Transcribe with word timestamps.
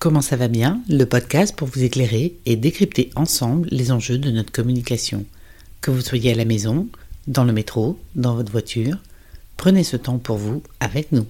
Comment 0.00 0.22
ça 0.22 0.36
va 0.36 0.48
bien 0.48 0.80
Le 0.88 1.04
podcast 1.04 1.54
pour 1.54 1.68
vous 1.68 1.82
éclairer 1.82 2.34
et 2.46 2.56
décrypter 2.56 3.10
ensemble 3.16 3.68
les 3.70 3.92
enjeux 3.92 4.16
de 4.16 4.30
notre 4.30 4.50
communication. 4.50 5.26
Que 5.82 5.90
vous 5.90 6.00
soyez 6.00 6.32
à 6.32 6.34
la 6.34 6.46
maison, 6.46 6.88
dans 7.26 7.44
le 7.44 7.52
métro, 7.52 7.98
dans 8.14 8.34
votre 8.34 8.50
voiture, 8.50 8.96
prenez 9.58 9.84
ce 9.84 9.98
temps 9.98 10.16
pour 10.16 10.38
vous 10.38 10.62
avec 10.80 11.12
nous. 11.12 11.26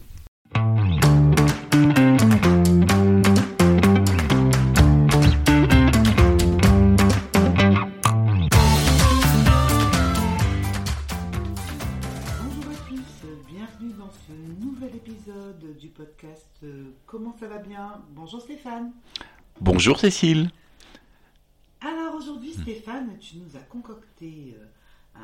Bien 17.60 18.02
Bonjour 18.10 18.40
Stéphane. 18.40 18.92
Bonjour 19.60 19.98
Cécile. 19.98 20.50
Alors 21.80 22.14
aujourd'hui 22.14 22.52
Stéphane, 22.52 23.18
tu 23.18 23.36
nous 23.38 23.56
as 23.56 23.60
concocté 23.60 24.56
euh, 24.58 25.20
un 25.20 25.22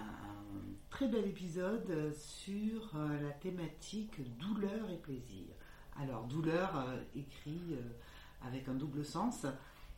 très 0.90 1.08
bel 1.08 1.26
épisode 1.26 1.86
euh, 1.90 2.12
sur 2.12 2.90
euh, 2.94 3.20
la 3.22 3.30
thématique 3.30 4.20
douleur 4.38 4.90
et 4.90 4.96
plaisir. 4.96 5.46
Alors 6.00 6.24
douleur 6.24 6.86
écrit 7.14 7.76
avec 8.46 8.68
un 8.68 8.74
double 8.74 9.04
sens. 9.04 9.46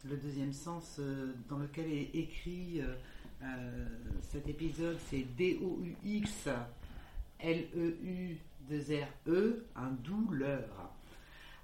Le 0.05 0.17
deuxième 0.17 0.53
sens 0.53 1.01
dans 1.49 1.59
lequel 1.59 1.91
est 1.91 2.15
écrit 2.15 2.81
cet 4.23 4.47
épisode, 4.47 4.97
c'est 5.11 5.27
D-O-U-X 5.37 6.49
L-E-U 7.41 8.39
2 8.69 8.79
R-E, 9.27 9.67
un 9.75 9.91
douleur. 9.91 10.93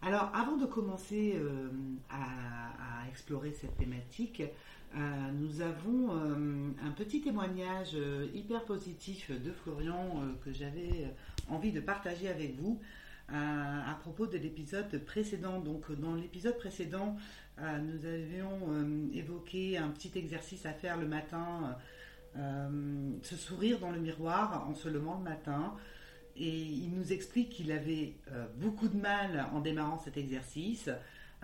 Alors, 0.06 0.30
avant 0.34 0.58
de 0.58 0.66
commencer 0.66 1.34
euh, 1.36 1.70
à, 2.10 3.08
explorer 3.08 3.52
cette 3.52 3.74
thématique, 3.78 4.42
euh, 4.42 4.98
nous 5.32 5.62
avons 5.62 6.10
euh, 6.10 6.70
un 6.84 6.90
petit 6.90 7.22
témoignage 7.22 7.96
hyper 8.34 8.64
positif 8.64 9.30
de 9.30 9.50
Florian 9.50 10.20
que 10.44 10.52
j'avais 10.52 11.10
envie 11.48 11.72
de 11.72 11.80
partager 11.80 12.28
avec 12.28 12.54
vous 12.60 12.80
à 13.30 13.96
propos 14.00 14.26
de 14.26 14.36
l'épisode 14.36 15.02
précédent. 15.06 15.60
Donc, 15.60 15.90
dans 15.98 16.14
l'épisode 16.14 16.58
précédent, 16.58 17.16
nous 17.58 18.04
avions 18.04 19.10
évoqué 19.14 19.78
un 19.78 19.88
petit 19.88 20.10
exercice 20.18 20.66
à 20.66 20.72
faire 20.72 20.98
le 20.98 21.06
matin, 21.06 21.78
se 22.34 23.36
sourire 23.36 23.78
dans 23.78 23.92
le 23.92 24.00
miroir 24.00 24.68
en 24.68 24.74
se 24.74 24.88
levant 24.88 25.16
le 25.18 25.24
matin. 25.24 25.74
Et 26.36 26.48
il 26.48 26.90
nous 26.90 27.12
explique 27.12 27.50
qu'il 27.50 27.70
avait 27.70 28.14
euh, 28.32 28.46
beaucoup 28.56 28.88
de 28.88 28.96
mal 28.96 29.46
en 29.52 29.60
démarrant 29.60 29.98
cet 29.98 30.16
exercice, 30.16 30.90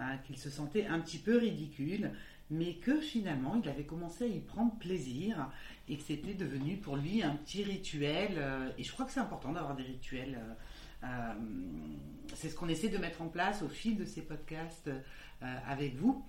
euh, 0.01 0.17
qu'il 0.25 0.39
se 0.39 0.51
sentait 0.51 0.87
un 0.87 0.99
petit 0.99 1.19
peu 1.19 1.37
ridicule, 1.39 2.11
mais 2.51 2.75
que 2.75 3.01
finalement 3.01 3.61
il 3.63 3.69
avait 3.69 3.85
commencé 3.85 4.25
à 4.25 4.27
y 4.27 4.41
prendre 4.41 4.75
plaisir 4.79 5.51
et 5.89 5.97
que 5.97 6.03
c'était 6.03 6.35
devenu 6.35 6.79
pour 6.79 6.97
lui 6.97 7.23
un 7.23 7.37
petit 7.37 7.63
rituel. 7.63 8.33
euh, 8.37 8.71
et 8.79 8.83
je 8.83 8.91
crois 8.93 9.05
que 9.05 9.13
c'est 9.13 9.21
important 9.21 9.53
d'avoir 9.53 9.77
des 9.77 9.83
rituels. 9.83 10.39
euh, 11.05 11.07
c'est 12.35 12.49
ce 12.49 12.55
qu'on 12.57 12.69
essaie 12.69 12.89
de 12.89 12.99
mettre 12.99 13.23
en 13.23 13.29
place 13.29 13.63
au 13.63 13.69
fil 13.69 13.97
de 13.97 14.05
ces 14.05 14.23
podcasts 14.23 14.91
avec 15.67 15.97
vous. 15.97 16.25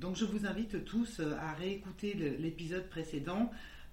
Donc 0.00 0.14
je 0.16 0.24
vous 0.24 0.46
invite 0.46 0.84
tous 0.84 1.20
à 1.20 1.52
réécouter 1.52 2.14
l'épisode 2.14 2.88
précédent 2.88 3.50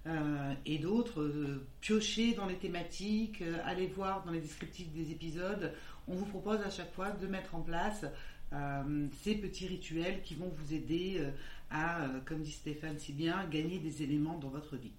euh, 0.08 0.54
et 0.66 0.78
d'autres, 0.78 1.20
euh, 1.20 1.66
piocher 1.80 2.34
dans 2.34 2.46
les 2.46 2.56
thématiques, 2.56 3.42
euh, 3.42 3.58
aller 3.64 3.86
voir 3.86 4.24
dans 4.24 4.32
les 4.32 4.40
descriptifs 4.40 4.90
des 4.92 5.12
épisodes. 5.12 5.72
On 6.08 6.14
vous 6.14 6.24
propose 6.24 6.60
à 6.62 6.70
chaque 6.70 6.92
fois 6.94 7.10
de 7.10 7.26
mettre 7.26 7.54
en 7.54 7.60
place 7.60 8.06
euh, 8.52 9.06
ces 9.22 9.34
petits 9.34 9.66
rituels 9.66 10.22
qui 10.22 10.34
vont 10.34 10.48
vous 10.48 10.72
aider 10.72 11.18
euh, 11.20 11.30
à, 11.70 12.08
comme 12.24 12.40
dit 12.42 12.50
Stéphane 12.52 12.98
si 12.98 13.12
bien, 13.12 13.46
gagner 13.50 13.78
des 13.78 14.02
éléments 14.02 14.38
dans 14.38 14.48
votre 14.48 14.76
vie. 14.76 14.92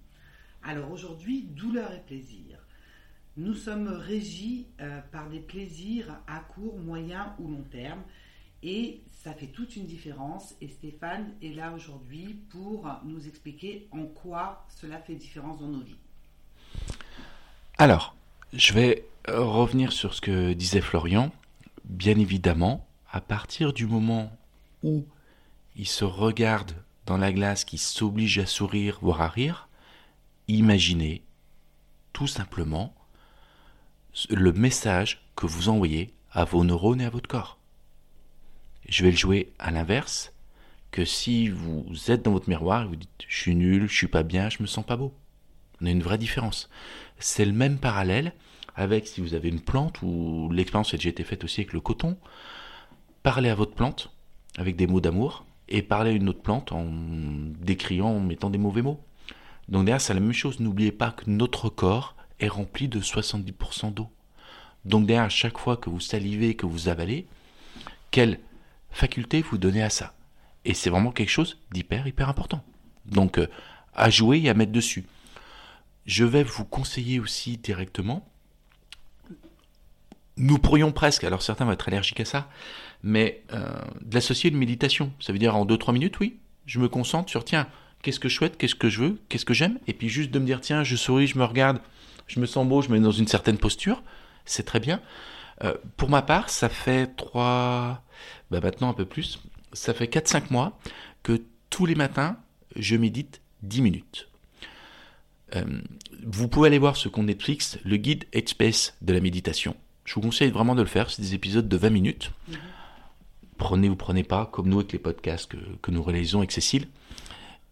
Alors 0.62 0.92
aujourd'hui, 0.92 1.42
douleur 1.42 1.92
et 1.92 2.00
plaisir. 2.00 2.58
Nous 3.36 3.54
sommes 3.54 3.88
régis 3.88 4.66
par 5.10 5.28
des 5.30 5.40
plaisirs 5.40 6.20
à 6.26 6.40
court, 6.40 6.78
moyen 6.78 7.34
ou 7.38 7.48
long 7.48 7.64
terme. 7.70 8.02
Et 8.62 9.00
ça 9.22 9.34
fait 9.34 9.48
toute 9.48 9.76
une 9.76 9.86
différence. 9.86 10.54
Et 10.60 10.68
Stéphane 10.68 11.32
est 11.42 11.54
là 11.54 11.72
aujourd'hui 11.72 12.40
pour 12.50 12.88
nous 13.04 13.26
expliquer 13.28 13.86
en 13.90 14.04
quoi 14.04 14.66
cela 14.68 14.98
fait 14.98 15.14
différence 15.14 15.60
dans 15.60 15.68
nos 15.68 15.82
vies. 15.82 15.98
Alors, 17.76 18.14
je 18.52 18.72
vais 18.72 19.04
euh, 19.28 19.44
revenir 19.44 19.92
sur 19.92 20.14
ce 20.14 20.20
que 20.20 20.52
disait 20.52 20.80
Florian. 20.80 21.30
Bien 21.84 22.18
évidemment, 22.18 22.86
à 23.10 23.20
partir 23.20 23.72
du 23.72 23.86
moment 23.86 24.32
où 24.82 25.04
il 25.76 25.86
se 25.86 26.04
regarde 26.04 26.72
dans 27.06 27.18
la 27.18 27.32
glace, 27.32 27.64
qui 27.64 27.78
s'oblige 27.78 28.38
à 28.38 28.46
sourire, 28.46 28.98
voire 29.02 29.20
à 29.20 29.28
rire, 29.28 29.68
imaginez 30.48 31.22
tout 32.12 32.26
simplement 32.26 32.94
le 34.30 34.52
message 34.52 35.22
que 35.36 35.46
vous 35.46 35.68
envoyez 35.68 36.12
à 36.32 36.44
vos 36.44 36.64
neurones 36.64 37.00
et 37.00 37.06
à 37.06 37.10
votre 37.10 37.28
corps. 37.28 37.59
Je 38.90 39.04
vais 39.04 39.12
le 39.12 39.16
jouer 39.16 39.52
à 39.60 39.70
l'inverse, 39.70 40.32
que 40.90 41.04
si 41.04 41.48
vous 41.48 41.86
êtes 42.08 42.22
dans 42.22 42.32
votre 42.32 42.48
miroir 42.48 42.82
et 42.82 42.86
vous 42.86 42.96
dites 42.96 43.08
je 43.28 43.36
suis 43.36 43.54
nul, 43.54 43.88
je 43.88 43.94
suis 43.94 44.08
pas 44.08 44.24
bien, 44.24 44.48
je 44.50 44.60
me 44.60 44.66
sens 44.66 44.84
pas 44.84 44.96
beau. 44.96 45.14
On 45.80 45.86
a 45.86 45.90
une 45.90 46.02
vraie 46.02 46.18
différence. 46.18 46.68
C'est 47.20 47.44
le 47.44 47.52
même 47.52 47.78
parallèle 47.78 48.32
avec 48.74 49.06
si 49.06 49.20
vous 49.20 49.34
avez 49.34 49.48
une 49.48 49.60
plante 49.60 50.02
ou 50.02 50.50
l'expérience 50.52 50.92
a 50.92 50.96
déjà 50.96 51.08
été 51.08 51.22
faite 51.22 51.44
aussi 51.44 51.60
avec 51.60 51.72
le 51.72 51.80
coton. 51.80 52.18
Parlez 53.22 53.48
à 53.48 53.54
votre 53.54 53.74
plante 53.74 54.10
avec 54.58 54.74
des 54.74 54.88
mots 54.88 55.00
d'amour 55.00 55.44
et 55.68 55.82
parlez 55.82 56.10
à 56.10 56.14
une 56.14 56.28
autre 56.28 56.42
plante 56.42 56.72
en 56.72 56.86
décriant, 57.60 58.08
en 58.08 58.20
mettant 58.20 58.50
des 58.50 58.58
mauvais 58.58 58.82
mots. 58.82 59.00
Donc 59.68 59.84
derrière, 59.84 60.00
c'est 60.00 60.14
la 60.14 60.20
même 60.20 60.32
chose. 60.32 60.58
N'oubliez 60.58 60.90
pas 60.90 61.12
que 61.12 61.30
notre 61.30 61.68
corps 61.68 62.16
est 62.40 62.48
rempli 62.48 62.88
de 62.88 63.00
70% 63.00 63.94
d'eau. 63.94 64.08
Donc 64.84 65.06
derrière, 65.06 65.26
à 65.26 65.28
chaque 65.28 65.58
fois 65.58 65.76
que 65.76 65.90
vous 65.90 66.00
salivez, 66.00 66.56
que 66.56 66.66
vous 66.66 66.88
avalez, 66.88 67.28
quelle 68.10 68.40
faculté 68.90 69.42
vous 69.42 69.58
donnez 69.58 69.82
à 69.82 69.90
ça 69.90 70.14
Et 70.64 70.74
c'est 70.74 70.90
vraiment 70.90 71.12
quelque 71.12 71.30
chose 71.30 71.58
d'hyper, 71.72 72.06
hyper 72.06 72.28
important. 72.28 72.64
Donc 73.06 73.38
euh, 73.38 73.46
à 73.94 74.10
jouer 74.10 74.40
et 74.40 74.48
à 74.48 74.54
mettre 74.54 74.72
dessus. 74.72 75.06
Je 76.06 76.24
vais 76.24 76.42
vous 76.42 76.64
conseiller 76.64 77.20
aussi 77.20 77.56
directement. 77.56 78.26
Nous 80.36 80.58
pourrions 80.58 80.92
presque, 80.92 81.24
alors 81.24 81.42
certains 81.42 81.66
vont 81.66 81.72
être 81.72 81.88
allergiques 81.88 82.20
à 82.20 82.24
ça, 82.24 82.48
mais 83.02 83.42
euh, 83.52 83.80
une 84.44 84.56
méditation. 84.56 85.12
Ça 85.20 85.32
veut 85.32 85.38
dire 85.38 85.54
en 85.54 85.66
2-3 85.66 85.92
minutes, 85.92 86.18
oui, 86.20 86.38
je 86.66 86.78
me 86.78 86.88
concentre 86.88 87.28
sur, 87.30 87.44
tiens, 87.44 87.68
qu'est-ce 88.02 88.20
que 88.20 88.28
je 88.28 88.34
souhaite, 88.34 88.56
qu'est-ce 88.56 88.74
que 88.74 88.88
je 88.88 89.02
veux, 89.02 89.20
qu'est-ce 89.28 89.44
que 89.44 89.54
j'aime, 89.54 89.78
et 89.86 89.92
puis 89.92 90.08
juste 90.08 90.30
de 90.30 90.38
me 90.38 90.46
dire, 90.46 90.60
tiens, 90.60 90.82
je 90.82 90.96
souris, 90.96 91.26
je 91.26 91.38
me 91.38 91.44
regarde, 91.44 91.80
je 92.26 92.40
me 92.40 92.46
sens 92.46 92.66
beau, 92.66 92.80
je 92.80 92.88
me 92.88 92.94
mets 92.94 93.04
dans 93.04 93.10
une 93.10 93.28
certaine 93.28 93.58
posture, 93.58 94.02
c'est 94.44 94.64
très 94.64 94.80
bien. 94.80 95.00
Euh, 95.62 95.74
pour 95.96 96.08
ma 96.08 96.22
part, 96.22 96.48
ça 96.48 96.68
fait 96.68 97.14
3, 97.16 98.02
bah 98.50 98.60
maintenant 98.60 98.90
un 98.90 98.94
peu 98.94 99.04
plus, 99.04 99.40
ça 99.72 99.94
fait 99.94 100.06
4-5 100.06 100.44
mois 100.50 100.78
que 101.22 101.42
tous 101.70 101.86
les 101.86 101.94
matins, 101.94 102.36
je 102.76 102.96
médite 102.96 103.40
10 103.62 103.82
minutes. 103.82 104.28
Euh, 105.56 105.64
vous 106.24 106.48
pouvez 106.48 106.68
aller 106.68 106.78
voir 106.78 106.96
ce 106.96 107.08
qu'on 107.08 107.24
Netflix, 107.24 107.78
le 107.84 107.96
guide 107.96 108.24
Headspace 108.32 108.94
de 109.02 109.12
la 109.12 109.20
méditation. 109.20 109.76
Je 110.04 110.14
vous 110.14 110.20
conseille 110.20 110.50
vraiment 110.50 110.74
de 110.74 110.82
le 110.82 110.88
faire, 110.88 111.10
c'est 111.10 111.22
des 111.22 111.34
épisodes 111.34 111.68
de 111.68 111.76
20 111.76 111.90
minutes. 111.90 112.32
Prenez 113.58 113.88
ou 113.88 113.96
prenez 113.96 114.24
pas, 114.24 114.46
comme 114.46 114.68
nous 114.68 114.78
avec 114.78 114.92
les 114.92 114.98
podcasts 114.98 115.50
que, 115.50 115.58
que 115.82 115.90
nous 115.90 116.02
réalisons 116.02 116.38
avec 116.38 116.52
Cécile. 116.52 116.88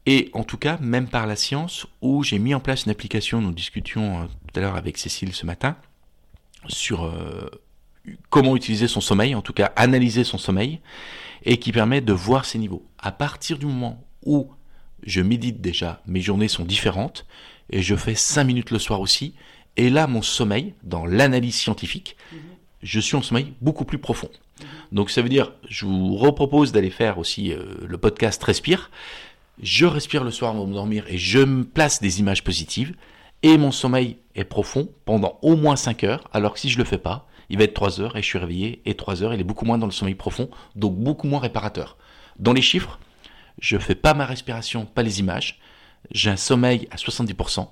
Et 0.07 0.31
en 0.33 0.45
tout 0.45 0.57
cas, 0.57 0.79
même 0.79 1.09
par 1.09 1.27
la 1.27 1.37
science, 1.37 1.87
où 2.01 2.23
j'ai 2.23 2.39
mis 2.39 2.55
en 2.55 2.61
place 2.61 2.85
une 2.85 2.91
application, 2.91 3.41
nous 3.41 3.53
discutions 3.53 4.23
euh, 4.23 4.27
tout 4.27 4.59
à 4.59 4.63
l'heure 4.63 4.77
avec 4.77 4.99
Cécile 4.99 5.35
ce 5.35 5.45
matin, 5.45 5.77
sur 6.67 7.05
euh, 7.05 7.49
comment 8.31 8.57
utiliser 8.57 8.89
son 8.89 9.01
sommeil, 9.01 9.35
en 9.35 9.43
tout 9.43 9.53
cas 9.53 9.73
analyser 9.77 10.25
son 10.25 10.39
sommeil, 10.39 10.81
et 11.45 11.59
qui 11.59 11.73
permet 11.73 12.01
de 12.01 12.13
voir 12.13 12.45
ses 12.45 12.59
niveaux. 12.59 12.85
À 12.99 13.13
partir 13.13 13.59
du 13.59 13.67
moment 13.67 14.03
où 14.25 14.49
je 15.05 15.21
médite 15.21 15.61
déjà, 15.61 16.03
mes 16.07 16.21
journées 16.21 16.49
sont 16.49 16.65
différentes, 16.65 17.27
et 17.71 17.83
je 17.83 17.95
fais 17.95 18.15
5 18.15 18.45
minutes 18.45 18.71
le 18.71 18.79
soir 18.79 19.01
aussi, 19.01 19.35
et 19.77 19.91
là 19.91 20.07
mon 20.07 20.23
sommeil, 20.23 20.75
dans 20.83 21.07
l'analyse 21.07 21.55
scientifique, 21.55 22.17
je 22.83 23.01
suis 23.01 23.17
en 23.17 23.23
sommeil 23.23 23.53
beaucoup 23.61 23.85
plus 23.85 23.99
profond. 23.99 24.31
Donc 24.93 25.11
ça 25.11 25.23
veut 25.23 25.29
dire, 25.29 25.53
je 25.69 25.87
vous 25.87 26.17
repropose 26.17 26.73
d'aller 26.73 26.91
faire 26.91 27.19
aussi 27.19 27.53
euh, 27.53 27.65
le 27.87 27.99
podcast 27.99 28.43
Respire. 28.43 28.91
Je 29.63 29.87
respire 29.87 30.25
le 30.25 30.31
soir 30.31 30.53
avant 30.53 30.67
de 30.67 30.73
dormir 30.73 31.05
et 31.09 31.19
je 31.19 31.39
me 31.39 31.65
place 31.65 32.01
des 32.01 32.21
images 32.21 32.45
positives. 32.45 32.95
Et 33.43 33.57
mon 33.57 33.71
sommeil 33.71 34.17
est 34.35 34.45
profond 34.45 34.89
pendant 35.05 35.39
au 35.43 35.55
moins 35.55 35.77
5 35.77 36.05
heures, 36.05 36.29
alors 36.33 36.55
que 36.55 36.61
si 36.61 36.69
je 36.71 36.79
le 36.79 36.85
fais 36.85 36.99
pas, 36.99 37.28
il 37.51 37.59
va 37.59 37.65
être 37.65 37.75
3 37.75 38.01
heures 38.01 38.17
et 38.17 38.23
je 38.23 38.27
suis 38.27 38.39
réveillé, 38.39 38.83
et 38.85 38.95
3 38.95 39.23
heures, 39.23 39.35
il 39.35 39.41
est 39.41 39.45
beaucoup 39.45 39.65
moins 39.65 39.79
dans 39.79 39.87
le 39.87 39.93
sommeil 39.93 40.15
profond, 40.15 40.51
donc 40.77 40.97
beaucoup 40.97 41.27
moins 41.27 41.41
réparateur. 41.41 41.97
Dans 42.39 42.53
les 42.53 42.63
chiffres, 42.63 42.99
je 43.61 43.79
fais 43.79 43.95
pas 43.95 44.15
ma 44.15 44.27
respiration, 44.27 44.87
pas 44.87 45.03
les 45.03 45.21
images. 45.21 45.59
J'ai 46.11 46.31
un 46.31 46.37
sommeil 46.37 46.89
à 46.91 46.97
70%. 46.97 47.69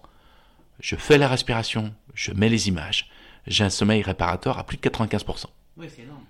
Je 0.80 0.96
fais 0.96 1.18
la 1.18 1.28
respiration, 1.28 1.94
je 2.14 2.32
mets 2.32 2.48
les 2.48 2.68
images. 2.68 3.08
J'ai 3.46 3.64
un 3.64 3.70
sommeil 3.70 4.02
réparateur 4.02 4.58
à 4.58 4.64
plus 4.64 4.76
de 4.76 4.82
95%. 4.82 5.44
Oui, 5.76 5.86
c'est 5.92 6.02
énorme. 6.02 6.24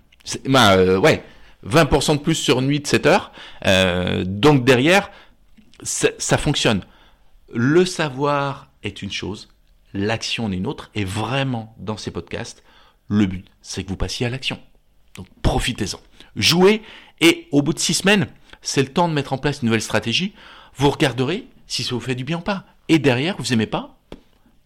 Bah, 0.45 0.73
euh, 0.75 0.99
ouais. 0.99 1.23
20% 1.65 2.17
de 2.17 2.21
plus 2.21 2.35
sur 2.35 2.61
nuit 2.61 2.79
de 2.79 2.87
7 2.87 3.05
heures. 3.07 3.31
Euh, 3.65 4.23
donc 4.25 4.63
derrière, 4.63 5.09
ça, 5.81 6.09
ça 6.17 6.37
fonctionne. 6.37 6.83
Le 7.51 7.85
savoir 7.85 8.69
est 8.83 9.01
une 9.01 9.11
chose, 9.11 9.49
l'action 9.93 10.45
en 10.45 10.51
est 10.51 10.57
une 10.57 10.67
autre. 10.67 10.91
Et 10.95 11.03
vraiment, 11.03 11.75
dans 11.79 11.97
ces 11.97 12.11
podcasts, 12.11 12.63
le 13.07 13.25
but, 13.25 13.45
c'est 13.61 13.83
que 13.83 13.89
vous 13.89 13.97
passiez 13.97 14.25
à 14.25 14.29
l'action. 14.29 14.59
Donc 15.15 15.27
profitez-en. 15.41 15.99
Jouez 16.35 16.81
et 17.21 17.47
au 17.51 17.61
bout 17.61 17.73
de 17.73 17.79
six 17.79 17.95
semaines, 17.95 18.27
c'est 18.61 18.81
le 18.81 18.89
temps 18.89 19.07
de 19.07 19.13
mettre 19.13 19.33
en 19.33 19.37
place 19.37 19.61
une 19.61 19.67
nouvelle 19.67 19.81
stratégie. 19.81 20.33
Vous 20.75 20.89
regarderez 20.89 21.47
si 21.67 21.83
ça 21.83 21.95
vous 21.95 22.01
fait 22.01 22.15
du 22.15 22.23
bien 22.23 22.37
ou 22.37 22.41
pas. 22.41 22.65
Et 22.89 22.99
derrière, 22.99 23.35
vous 23.37 23.53
aimez 23.53 23.65
pas, 23.65 23.97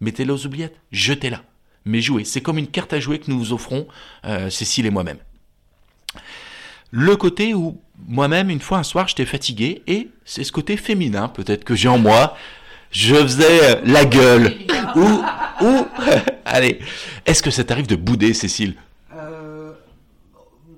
mettez-la 0.00 0.34
aux 0.34 0.46
oubliettes, 0.46 0.78
jetez-la. 0.92 1.42
Mais 1.84 2.00
jouez, 2.00 2.24
c'est 2.24 2.40
comme 2.40 2.58
une 2.58 2.68
carte 2.68 2.92
à 2.92 3.00
jouer 3.00 3.18
que 3.18 3.30
nous 3.30 3.38
vous 3.38 3.52
offrons, 3.52 3.88
euh, 4.24 4.50
Cécile 4.50 4.86
et 4.86 4.90
moi-même. 4.90 5.18
Le 6.90 7.16
côté 7.16 7.54
où 7.54 7.80
moi-même, 8.06 8.50
une 8.50 8.60
fois 8.60 8.78
un 8.78 8.82
soir, 8.82 9.08
j'étais 9.08 9.24
fatigué, 9.24 9.82
et 9.86 10.08
c'est 10.24 10.44
ce 10.44 10.52
côté 10.52 10.76
féminin 10.76 11.28
peut-être 11.28 11.64
que 11.64 11.74
j'ai 11.74 11.88
en 11.88 11.98
moi. 11.98 12.36
Je 12.92 13.14
faisais 13.14 13.70
euh, 13.70 13.76
la 13.84 14.04
gueule. 14.04 14.52
ou, 14.96 15.22
ou, 15.64 15.86
allez, 16.44 16.78
est-ce 17.26 17.42
que 17.42 17.50
ça 17.50 17.64
t'arrive 17.64 17.86
de 17.86 17.96
bouder, 17.96 18.34
Cécile 18.34 18.74
Euh, 19.16 19.72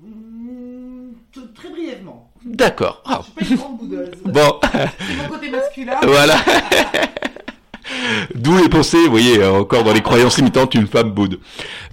mm, 0.03 1.11
très 1.53 1.69
brièvement. 1.69 2.31
D'accord. 2.45 3.01
Ah, 3.05 3.21
Je 3.39 3.45
suis 3.45 3.55
pas 3.55 3.61
une 3.61 3.61
grande 3.61 3.77
boudeuse. 3.79 4.09
bon, 4.25 4.59
C'est 4.61 5.15
mon 5.17 5.27
côté 5.29 5.49
masculin. 5.49 5.95
voilà. 6.03 6.35
D'où 8.35 8.57
les 8.57 8.69
pensées, 8.69 9.03
vous 9.05 9.11
voyez, 9.11 9.39
euh, 9.39 9.51
encore 9.51 9.83
dans 9.83 9.93
les 9.93 10.01
croyances 10.01 10.37
limitantes, 10.37 10.73
une 10.73 10.87
femme 10.87 11.11
boude. 11.11 11.39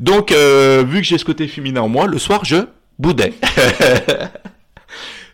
Donc, 0.01 0.31
euh, 0.33 0.85
vu 0.87 0.99
que 1.01 1.07
j'ai 1.07 1.19
ce 1.19 1.25
côté 1.25 1.47
féminin 1.49 1.83
en 1.83 1.89
moi, 1.89 2.07
le 2.07 2.19
soir, 2.19 2.45
je 2.45 2.57
boudais. 2.99 3.35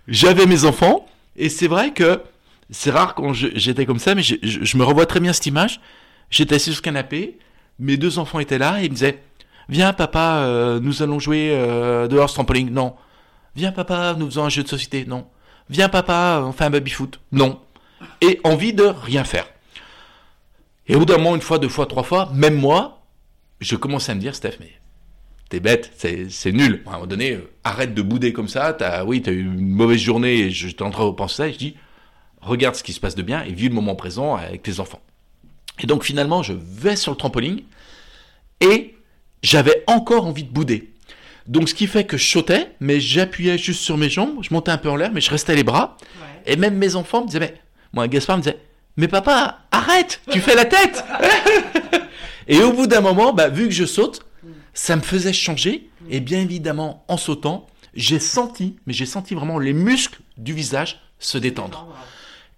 J'avais 0.09 0.47
mes 0.47 0.65
enfants, 0.65 1.07
et 1.37 1.49
c'est 1.49 1.69
vrai 1.69 1.93
que 1.93 2.21
c'est 2.71 2.91
rare 2.91 3.15
quand 3.15 3.33
j'étais 3.33 3.87
comme 3.87 3.99
ça, 3.99 4.15
mais 4.15 4.23
je, 4.23 4.77
me 4.77 4.85
revois 4.85 5.07
très 5.07 5.21
bien 5.21 5.33
cette 5.33 5.47
image. 5.47 5.81
J'étais 6.31 6.57
assis 6.57 6.73
sur 6.73 6.81
le 6.81 6.85
canapé, 6.85 7.39
mes 7.79 7.97
deux 7.97 8.19
enfants 8.19 8.39
étaient 8.39 8.59
là, 8.59 8.81
et 8.81 8.85
ils 8.85 8.91
me 8.91 8.95
disaient, 8.95 9.23
viens 9.69 9.93
papa, 9.93 10.41
euh, 10.41 10.79
nous 10.81 11.03
allons 11.03 11.19
jouer 11.19 11.51
euh, 11.53 12.09
dehors 12.09 12.31
trampoline. 12.33 12.71
Non. 12.71 12.95
Viens 13.57 13.73
papa, 13.73 14.15
nous 14.19 14.27
faisons 14.27 14.45
un 14.45 14.49
jeu 14.51 14.63
de 14.63 14.69
société. 14.69 15.05
Non. 15.07 15.27
Viens 15.71 15.89
papa, 15.89 16.43
on 16.45 16.53
fait 16.53 16.65
un 16.65 16.71
baby-foot. 16.71 17.21
Non. 17.33 17.61
Et 18.21 18.41
envie 18.45 18.75
de 18.75 18.85
rien 18.85 19.25
faire. 19.25 19.47
Et 20.87 20.95
au 20.95 21.01
bout 21.01 21.05
d'un 21.07 21.17
moment, 21.17 21.35
une 21.35 21.43
fois, 21.43 21.59
deux 21.59 21.69
fois, 21.69 21.87
trois 21.87 22.03
fois, 22.03 22.31
même 22.35 22.55
moi, 22.55 23.03
je 23.61 23.77
commençais 23.77 24.13
à 24.13 24.15
me 24.15 24.21
dire, 24.21 24.35
Steph, 24.35 24.57
mais 24.61 24.73
t'es 25.49 25.61
bête, 25.61 25.91
c'est 25.97 26.53
nul. 26.53 26.83
À 26.87 26.91
un 26.91 26.93
moment 26.95 27.07
donné, 27.07 27.33
euh, 27.33 27.51
arrête 27.65 27.95
de 27.95 28.03
bouder 28.03 28.35
comme 28.35 28.49
ça. 28.49 28.75
T'as, 28.75 29.05
oui, 29.05 29.23
t'as 29.23 29.33
eu 29.33 29.41
une 29.41 29.71
mauvaise 29.71 30.01
journée 30.01 30.41
et 30.41 30.51
je 30.51 30.69
t'ai 30.69 30.85
en 30.85 30.91
train 30.91 31.05
de 31.05 31.09
repenser 31.09 31.37
ça. 31.37 31.49
Et 31.49 31.53
je 31.53 31.59
dis, 31.59 31.77
regarde 32.49 32.75
ce 32.75 32.83
qui 32.83 32.93
se 32.93 33.01
passe 33.01 33.15
de 33.15 33.23
bien 33.23 33.43
et 33.43 33.53
vis 33.53 33.69
le 33.69 33.75
moment 33.75 33.95
présent 33.95 34.37
avec 34.37 34.63
tes 34.63 34.81
enfants. 34.81 35.01
Et 35.81 35.87
donc 35.87 36.05
finalement, 36.05 36.43
je 36.43 36.55
vais 36.55 36.97
sur 36.97 37.13
le 37.13 37.17
trampoline 37.17 37.63
et 38.61 38.97
j'avais 39.43 39.85
encore 39.87 40.27
envie 40.27 40.45
de 40.45 40.51
bouder. 40.51 40.93
Donc 41.47 41.69
ce 41.69 41.75
qui 41.75 41.87
fait 41.87 42.05
que 42.05 42.17
je 42.17 42.29
sautais, 42.29 42.73
mais 42.81 43.01
j'appuyais 43.01 43.57
juste 43.57 43.81
sur 43.81 43.97
mes 43.97 44.11
jambes, 44.11 44.43
je 44.43 44.53
montais 44.53 44.71
un 44.71 44.79
peu 44.79 44.91
en 44.91 44.97
l'air, 44.97 45.13
mais 45.13 45.21
je 45.21 45.31
restais 45.31 45.55
les 45.55 45.65
bras. 45.65 45.97
Ouais. 46.21 46.53
Et 46.53 46.57
même 46.57 46.77
mes 46.77 46.97
enfants 46.97 47.23
me 47.23 47.27
disaient, 47.27 47.41
mais 47.41 47.55
moi, 47.93 48.07
Gaspard 48.09 48.39
me 48.39 48.43
disait, 48.43 48.59
mais 48.97 49.09
papa, 49.09 49.61
arrête, 49.71 50.21
tu 50.31 50.41
fais 50.41 50.55
la 50.55 50.65
tête. 50.65 51.05
et 52.49 52.63
au 52.63 52.73
bout 52.73 52.87
d'un 52.87 53.01
moment, 53.01 53.33
bah, 53.33 53.49
vu 53.49 53.67
que 53.69 53.75
je 53.75 53.87
saute, 53.87 54.27
ça 54.75 54.97
me 54.97 55.03
faisait 55.03 55.33
changer. 55.33 55.89
Et 56.11 56.21
bien 56.21 56.41
évidemment, 56.41 57.05
en 57.09 57.17
sautant, 57.17 57.67
j'ai 57.95 58.19
senti, 58.19 58.77
mais 58.87 58.93
j'ai 58.93 59.07
senti 59.07 59.35
vraiment 59.35 59.59
les 59.59 59.73
muscles 59.73 60.21
du 60.37 60.53
visage 60.53 61.01
se 61.19 61.39
détendre. 61.39 61.87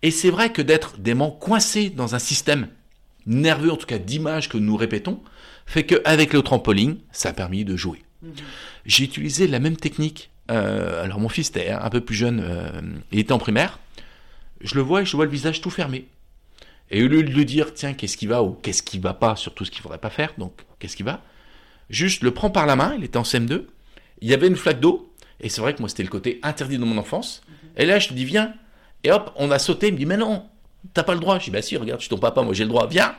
Et 0.02 0.10
c'est 0.10 0.30
vrai 0.30 0.52
que 0.52 0.62
d'être 0.62 0.98
dément 0.98 1.30
coincé 1.30 1.90
dans 1.90 2.14
un 2.14 2.18
système 2.18 2.68
nerveux, 3.26 3.70
en 3.70 3.76
tout 3.76 3.86
cas 3.86 3.98
d'image 3.98 4.48
que 4.48 4.58
nous 4.58 4.76
répétons, 4.76 5.20
fait 5.66 5.84
qu'avec 5.84 6.32
le 6.32 6.42
trampoline, 6.42 6.98
ça 7.12 7.30
a 7.30 7.32
permis 7.32 7.64
de 7.64 7.76
jouer. 7.76 8.02
Mhm. 8.22 8.32
J'ai 8.86 9.04
utilisé 9.04 9.46
la 9.46 9.60
même 9.60 9.76
technique. 9.76 10.30
Euh, 10.50 11.04
alors 11.04 11.20
mon 11.20 11.28
fils 11.28 11.50
était 11.50 11.70
un 11.70 11.90
peu 11.90 12.00
plus 12.00 12.16
jeune, 12.16 12.40
euh, 12.42 12.80
il 13.12 13.18
était 13.18 13.32
en 13.32 13.38
primaire. 13.38 13.78
Je 14.60 14.74
le 14.74 14.80
vois 14.80 15.02
et 15.02 15.04
je 15.04 15.16
vois 15.16 15.26
le 15.26 15.30
visage 15.30 15.60
tout 15.60 15.70
fermé. 15.70 16.06
Et 16.90 17.04
au 17.04 17.08
lieu 17.08 17.22
de 17.22 17.30
lui 17.30 17.44
dire, 17.44 17.72
tiens, 17.72 17.94
qu'est-ce 17.94 18.16
qui 18.16 18.26
va 18.26 18.42
ou 18.42 18.50
qu'est-ce 18.50 18.82
qui 18.82 18.98
va 18.98 19.14
pas, 19.14 19.36
surtout 19.36 19.64
ce 19.64 19.70
qu'il 19.70 19.80
faudrait 19.80 19.98
pas 19.98 20.10
faire, 20.10 20.34
donc 20.38 20.52
qu'est-ce 20.80 20.96
qui 20.96 21.04
va, 21.04 21.22
juste 21.88 22.22
le 22.22 22.32
prends 22.32 22.50
par 22.50 22.66
la 22.66 22.74
main, 22.74 22.94
il 22.98 23.04
était 23.04 23.16
en 23.16 23.22
CM2, 23.22 23.62
il 24.22 24.28
y 24.28 24.34
avait 24.34 24.48
une 24.48 24.56
flaque 24.56 24.80
d'eau, 24.80 25.12
et 25.40 25.48
c'est 25.48 25.60
vrai 25.60 25.72
que 25.72 25.78
moi 25.78 25.88
c'était 25.88 26.02
le 26.02 26.08
côté 26.08 26.40
interdit 26.42 26.78
de 26.78 26.84
mon 26.84 26.98
enfance. 26.98 27.42
Et 27.76 27.86
là 27.86 28.00
je 28.00 28.08
lui 28.08 28.16
dis, 28.16 28.24
viens, 28.24 28.54
et 29.04 29.10
hop, 29.12 29.32
on 29.36 29.50
a 29.50 29.58
sauté, 29.58 29.88
il 29.88 29.94
me 29.94 29.98
dit, 29.98 30.06
mais 30.06 30.16
non, 30.16 30.46
t'as 30.94 31.02
pas 31.02 31.14
le 31.14 31.20
droit. 31.20 31.38
Je 31.38 31.44
dis, 31.44 31.50
bah 31.50 31.62
si, 31.62 31.76
regarde, 31.76 32.00
je 32.00 32.04
suis 32.06 32.10
ton 32.10 32.18
papa, 32.18 32.42
moi 32.42 32.52
j'ai 32.54 32.64
le 32.64 32.68
droit, 32.70 32.86
viens. 32.86 33.14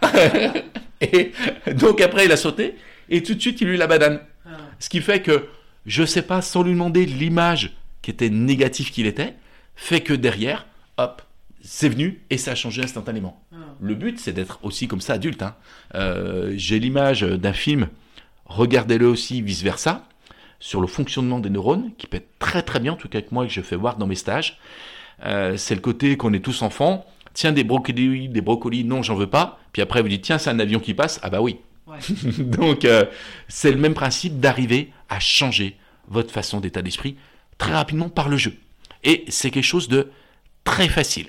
et 1.01 1.31
donc 1.75 2.01
après 2.01 2.25
il 2.25 2.31
a 2.31 2.38
sauté, 2.38 2.75
et 3.10 3.24
tout 3.24 3.33
de 3.33 3.39
suite 3.42 3.62
il 3.62 3.68
a 3.69 3.72
eu 3.72 3.75
la 3.78 3.88
banane. 3.88 4.19
Ah. 4.45 4.50
Ce 4.80 4.89
qui 4.89 5.01
fait 5.01 5.22
que, 5.22 5.48
je 5.86 6.04
sais 6.06 6.22
pas, 6.22 6.42
sans 6.42 6.63
lui 6.63 6.74
demander 6.74 7.06
l'image 7.06 7.75
qui 8.01 8.12
était 8.12 8.30
négative 8.30 8.92
qu'il 8.92 9.06
était, 9.07 9.36
fait 9.75 10.01
que 10.01 10.13
derrière, 10.13 10.66
hop, 10.98 11.22
c'est 11.63 11.89
venu 11.89 12.22
et 12.30 12.38
ça 12.38 12.51
a 12.51 12.56
changé 12.56 12.81
instantanément. 12.84 13.42
Ah. 13.54 13.57
Le 13.80 13.95
but, 13.95 14.19
c'est 14.19 14.34
d'être 14.34 14.60
aussi 14.63 14.88
comme 14.88 15.01
ça 15.01 15.13
adulte. 15.13 15.42
hein. 15.42 15.56
Euh, 15.95 16.54
J'ai 16.56 16.80
l'image 16.80 17.22
d'un 17.22 17.54
film, 17.54 17.88
regardez-le 18.45 19.07
aussi 19.07 19.42
vice-versa, 19.42 20.07
sur 20.60 20.81
le 20.81 20.86
fonctionnement 20.88 21.39
des 21.39 21.50
neurones, 21.50 21.92
qui 21.98 22.06
peut 22.06 22.18
être 22.18 22.30
très 22.38 22.62
très 22.62 22.80
bien, 22.80 22.94
en 22.94 22.95
tout 22.95 23.10
cas 23.10 23.22
que 23.22 23.30
moi 23.31 23.45
que 23.48 23.51
je 23.51 23.62
fais 23.62 23.75
voir 23.75 23.98
dans 23.98 24.06
mes 24.06 24.16
stages. 24.16 24.60
Euh, 25.23 25.57
c'est 25.57 25.75
le 25.75 25.81
côté 25.81 26.18
qu'on 26.18 26.33
est 26.33 26.44
tous 26.44 26.62
enfants. 26.62 27.06
Tiens, 27.33 27.51
des 27.51 27.63
brocolis, 27.63 28.29
des 28.29 28.41
brocolis, 28.41 28.83
non, 28.83 29.03
j'en 29.03 29.15
veux 29.15 29.29
pas. 29.29 29.59
Puis 29.71 29.81
après, 29.81 30.01
vous 30.01 30.09
dites, 30.09 30.23
tiens, 30.23 30.38
c'est 30.38 30.50
un 30.50 30.59
avion 30.59 30.79
qui 30.79 30.94
passe. 30.94 31.19
Ah 31.23 31.29
bah 31.29 31.41
oui. 31.41 31.57
Ouais. 31.88 31.97
Donc, 32.39 32.85
euh, 32.85 33.06
c'est 33.47 33.71
le 33.71 33.77
même 33.77 33.94
principe 33.94 34.39
d'arriver 34.39 34.91
à 35.09 35.19
changer 35.19 35.77
votre 36.07 36.31
façon 36.31 36.59
d'état 36.59 36.81
d'esprit 36.81 37.15
très 37.57 37.73
rapidement 37.73 38.09
par 38.09 38.27
le 38.27 38.38
jeu. 38.38 38.56
Et 39.03 39.23
c'est 39.29 39.51
quelque 39.51 39.63
chose 39.63 39.88
de 39.88 40.12
très 40.63 40.89
facile. 40.89 41.27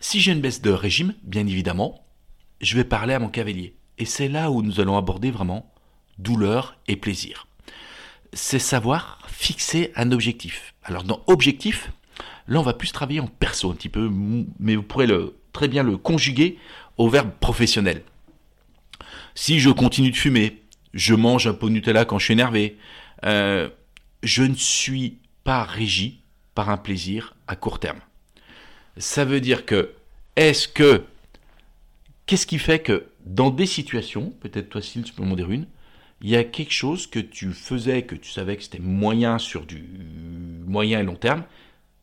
Si 0.00 0.20
j'ai 0.20 0.32
une 0.32 0.40
baisse 0.40 0.62
de 0.62 0.70
régime, 0.70 1.14
bien 1.22 1.46
évidemment, 1.46 2.04
je 2.60 2.76
vais 2.76 2.84
parler 2.84 3.14
à 3.14 3.18
mon 3.18 3.28
cavalier. 3.28 3.74
Et 3.98 4.04
c'est 4.04 4.28
là 4.28 4.50
où 4.50 4.62
nous 4.62 4.80
allons 4.80 4.96
aborder 4.96 5.30
vraiment 5.30 5.70
douleur 6.18 6.78
et 6.88 6.96
plaisir. 6.96 7.46
C'est 8.32 8.58
savoir 8.58 9.18
fixer 9.28 9.92
un 9.96 10.12
objectif. 10.12 10.74
Alors 10.84 11.04
dans 11.04 11.22
objectif, 11.26 11.90
là 12.50 12.60
on 12.60 12.62
va 12.62 12.74
plus 12.74 12.92
travailler 12.92 13.20
en 13.20 13.28
perso 13.28 13.70
un 13.70 13.74
petit 13.74 13.88
peu, 13.88 14.10
mais 14.58 14.76
vous 14.76 14.82
pourrez 14.82 15.06
très 15.52 15.68
bien 15.68 15.82
le 15.82 15.96
conjuguer 15.96 16.58
au 16.98 17.08
verbe 17.08 17.30
professionnel. 17.40 18.02
Si 19.34 19.60
je 19.60 19.70
continue 19.70 20.10
de 20.10 20.16
fumer, 20.16 20.60
je 20.92 21.14
mange 21.14 21.46
un 21.46 21.54
pot 21.54 21.68
de 21.68 21.74
Nutella 21.74 22.04
quand 22.04 22.18
je 22.18 22.24
suis 22.24 22.32
énervé, 22.32 22.76
euh, 23.24 23.70
je 24.22 24.42
ne 24.42 24.54
suis 24.54 25.18
pas 25.44 25.62
régi 25.62 26.20
par 26.54 26.68
un 26.68 26.76
plaisir 26.76 27.36
à 27.46 27.56
court 27.56 27.78
terme. 27.78 28.00
Ça 28.96 29.24
veut 29.24 29.40
dire 29.40 29.64
que, 29.64 29.92
est-ce 30.36 30.68
que, 30.68 31.04
qu'est-ce 32.26 32.46
qui 32.46 32.58
fait 32.58 32.80
que 32.80 33.06
dans 33.24 33.50
des 33.50 33.66
situations, 33.66 34.34
peut-être 34.40 34.68
toi 34.68 34.82
Syl, 34.82 35.04
tu 35.04 35.12
peux 35.12 35.22
m'en 35.22 35.36
dire 35.36 35.50
une, 35.50 35.66
il 36.22 36.28
y 36.28 36.36
a 36.36 36.44
quelque 36.44 36.72
chose 36.72 37.06
que 37.06 37.20
tu 37.20 37.52
faisais, 37.52 38.02
que 38.02 38.14
tu 38.14 38.30
savais 38.30 38.56
que 38.56 38.62
c'était 38.62 38.78
moyen 38.78 39.38
sur 39.38 39.64
du 39.64 39.84
moyen 40.66 41.00
et 41.00 41.02
long 41.02 41.16
terme, 41.16 41.44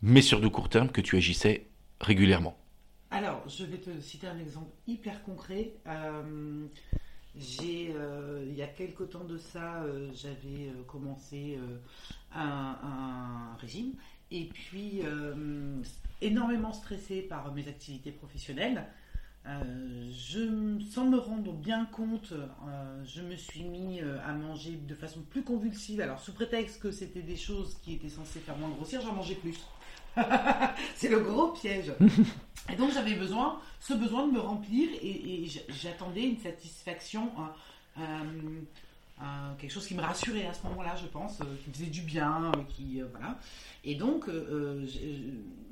mais 0.02 0.22
sur 0.22 0.40
du 0.40 0.50
court 0.50 0.70
terme 0.70 0.90
que 0.90 1.02
tu 1.02 1.16
agissais 1.18 1.68
régulièrement. 2.00 2.58
Alors, 3.10 3.48
je 3.48 3.64
vais 3.64 3.78
te 3.78 4.00
citer 4.02 4.28
un 4.28 4.38
exemple 4.38 4.72
hyper 4.86 5.24
concret. 5.24 5.72
Euh, 5.88 6.66
j'ai, 7.36 7.94
euh, 7.96 8.46
il 8.48 8.56
y 8.56 8.62
a 8.62 8.68
quelque 8.68 9.04
temps 9.04 9.24
de 9.24 9.38
ça, 9.38 9.82
euh, 9.84 10.10
j'avais 10.14 10.72
commencé 10.88 11.58
un, 12.34 13.56
régime 13.60 13.94
et 14.30 14.46
puis 14.46 15.02
énormément 16.22 16.74
stressée 16.74 17.22
par 17.22 17.54
mes 17.54 17.68
activités 17.68 18.12
professionnelles. 18.12 18.86
Je, 19.46 20.78
sans 20.92 21.06
me 21.06 21.18
rendre 21.18 21.54
bien 21.54 21.86
compte, 21.86 22.34
je 23.06 23.22
me 23.22 23.38
suis 23.38 23.64
mis 23.64 24.02
à 24.02 24.34
manger 24.34 24.72
de 24.72 24.94
façon 24.94 25.22
plus 25.22 25.44
convulsive. 25.44 26.02
Alors, 26.02 26.20
sous 26.20 26.34
prétexte 26.34 26.82
que 26.82 26.92
c'était 26.92 27.22
des 27.22 27.38
choses 27.38 27.78
qui 27.82 27.94
étaient 27.94 28.10
censées 28.10 28.40
faire 28.40 28.58
moins 28.58 28.70
grossir, 28.70 29.02
j'en 29.02 29.14
mangeais 29.14 29.36
plus. 29.36 29.58
C'est 30.96 31.10
le 31.10 31.20
gros 31.20 31.50
piège. 31.50 31.94
Et 32.72 32.76
donc 32.76 32.92
j'avais 32.92 33.14
besoin, 33.16 33.60
ce 33.80 33.94
besoin 33.94 34.28
de 34.28 34.34
me 34.34 34.40
remplir 34.40 34.90
et, 35.02 35.46
j'attendais 35.70 36.24
une 36.24 36.38
satisfaction, 36.38 37.32
quelque 39.58 39.72
chose 39.72 39.88
qui 39.88 39.96
me 39.96 40.02
rassurait 40.02 40.46
à 40.46 40.54
ce 40.54 40.64
moment-là, 40.68 40.96
je 40.96 41.08
pense, 41.08 41.40
euh, 41.42 41.46
qui 41.64 41.70
me 41.70 41.74
faisait 41.74 41.86
du 41.86 42.02
bien, 42.02 42.52
euh, 42.54 42.62
qui 42.70 43.02
euh, 43.02 43.06
voilà. 43.12 43.38
Et 43.84 43.96
donc 43.96 44.30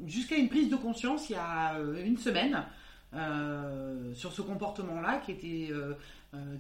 jusqu'à 0.06 0.38
une 0.38 0.48
prise 0.48 0.70
de 0.70 0.78
conscience 0.78 1.30
il 1.30 1.34
y 1.34 1.36
a 1.36 1.78
une 2.04 2.18
semaine 2.18 2.64
sur 4.14 4.32
ce 4.32 4.42
comportement-là 4.42 5.18
qui 5.26 5.32
était 5.32 5.70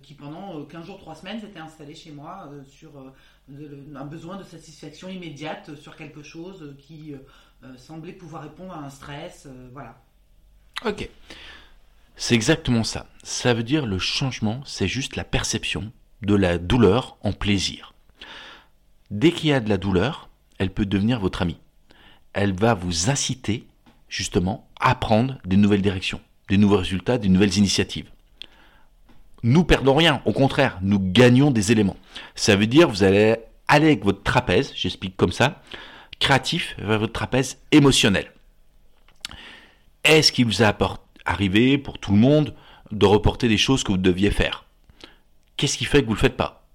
qui 0.03 0.13
pendant 0.13 0.60
euh, 0.60 0.63
15 0.65 0.86
jours, 0.86 1.00
3 1.00 1.15
semaines 1.15 1.39
s'était 1.39 1.60
installé 1.60 1.96
chez 1.96 2.12
moi 2.12 2.50
sur 2.67 2.91
un 3.50 4.05
besoin 4.05 4.38
de 4.38 4.44
satisfaction 4.44 5.10
immédiate 5.10 5.75
sur 5.75 5.96
quelque 5.96 6.24
chose 6.24 6.75
qui 6.79 7.13
semblait 7.77 8.13
pouvoir 8.13 8.43
répondre 8.43 8.74
à 8.74 8.79
un 8.79 8.89
stress. 8.89 9.45
euh, 9.47 9.69
voilà. 9.74 9.97
Ok. 10.85 11.09
C'est 12.15 12.35
exactement 12.35 12.83
ça. 12.83 13.07
Ça 13.24 13.53
veut 13.53 13.63
dire 13.63 13.85
le 13.85 14.00
changement, 14.00 14.62
c'est 14.65 14.88
juste 14.88 15.15
la 15.15 15.24
perception 15.24 15.91
de 16.21 16.35
la 16.35 16.57
douleur 16.57 17.17
en 17.21 17.33
plaisir. 17.33 17.93
Dès 19.12 19.31
qu'il 19.31 19.50
y 19.50 19.53
a 19.53 19.59
de 19.59 19.69
la 19.69 19.77
douleur, 19.77 20.29
elle 20.57 20.71
peut 20.71 20.85
devenir 20.85 21.19
votre 21.19 21.41
amie. 21.41 21.57
Elle 22.33 22.53
va 22.53 22.74
vous 22.74 23.09
inciter 23.09 23.67
justement 24.07 24.67
à 24.79 24.95
prendre 24.95 25.38
des 25.45 25.57
nouvelles 25.57 25.81
directions, 25.81 26.21
des 26.50 26.57
nouveaux 26.57 26.77
résultats, 26.77 27.17
des 27.17 27.29
nouvelles 27.29 27.57
initiatives. 27.57 28.09
Nous 29.43 29.63
perdons 29.63 29.95
rien, 29.95 30.21
au 30.25 30.31
contraire, 30.31 30.79
nous 30.81 31.00
gagnons 31.00 31.51
des 31.51 31.71
éléments. 31.71 31.97
Ça 32.33 32.55
veut 32.55 32.67
dire 32.67 32.89
vous 32.89 33.03
allez 33.03 33.35
aller 33.67 33.88
avec 33.88 34.03
votre 34.03 34.24
trapèze, 34.24 34.71
j'explique 34.75 35.17
comme 35.17 35.31
ça, 35.31 35.62
créatif 36.19 36.75
vers 36.77 37.00
votre 37.00 37.13
trapèze 37.13 37.57
émotionnel. 37.72 38.31
Est-ce 40.03 40.31
qu'il 40.31 40.45
vous 40.45 40.63
a 40.63 40.75
arrivé 41.25 41.77
pour 41.77 41.98
tout 41.98 42.12
le 42.12 42.17
monde 42.17 42.55
de 42.91 43.05
reporter 43.05 43.48
des 43.48 43.57
choses 43.57 43.84
que 43.84 43.91
vous 43.91 43.98
deviez 43.98 44.31
faire? 44.31 44.65
Qu'est-ce 45.57 45.77
qui 45.77 45.86
fait 45.86 46.01
que 46.01 46.05
vous 46.05 46.12
ne 46.12 46.17
le 46.17 46.22
faites 46.22 46.38
pas? 46.38 46.67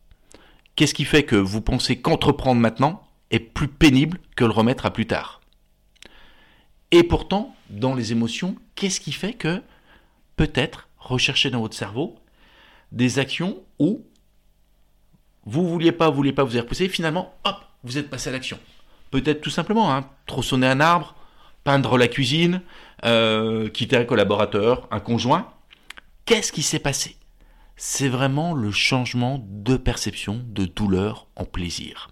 Qu'est-ce 0.74 0.94
qui 0.94 1.04
fait 1.04 1.24
que 1.24 1.36
vous 1.36 1.60
pensez 1.60 2.00
qu'entreprendre 2.00 2.60
maintenant 2.60 3.06
est 3.30 3.38
plus 3.38 3.68
pénible 3.68 4.18
que 4.36 4.44
le 4.44 4.50
remettre 4.50 4.86
à 4.86 4.92
plus 4.92 5.06
tard? 5.06 5.40
Et 6.90 7.02
pourtant, 7.04 7.54
dans 7.68 7.94
les 7.94 8.12
émotions, 8.12 8.56
qu'est-ce 8.74 9.00
qui 9.00 9.12
fait 9.12 9.34
que 9.34 9.62
peut-être 10.36 10.88
rechercher 10.98 11.50
dans 11.50 11.60
votre 11.60 11.76
cerveau 11.76 12.18
des 12.92 13.18
actions 13.18 13.62
où 13.78 14.04
vous 15.44 15.68
vouliez 15.68 15.92
pas, 15.92 16.10
vous 16.10 16.16
vouliez 16.16 16.32
pas, 16.32 16.44
vous 16.44 16.50
avez 16.50 16.60
repoussé, 16.60 16.88
finalement, 16.88 17.34
hop, 17.44 17.56
vous 17.84 17.98
êtes 17.98 18.10
passé 18.10 18.28
à 18.30 18.32
l'action? 18.32 18.58
Peut-être 19.10 19.40
tout 19.40 19.50
simplement, 19.50 19.92
hein, 19.94 20.08
tronçonner 20.26 20.66
un 20.66 20.80
arbre, 20.80 21.14
peindre 21.64 21.98
la 21.98 22.08
cuisine, 22.08 22.62
euh, 23.04 23.68
quitter 23.68 23.96
un 23.96 24.04
collaborateur, 24.04 24.86
un 24.90 25.00
conjoint. 25.00 25.48
Qu'est-ce 26.24 26.52
qui 26.52 26.62
s'est 26.62 26.78
passé? 26.78 27.16
C'est 27.76 28.08
vraiment 28.08 28.54
le 28.54 28.70
changement 28.70 29.44
de 29.48 29.76
perception 29.76 30.44
de 30.46 30.64
douleur 30.64 31.26
en 31.36 31.44
plaisir. 31.44 32.10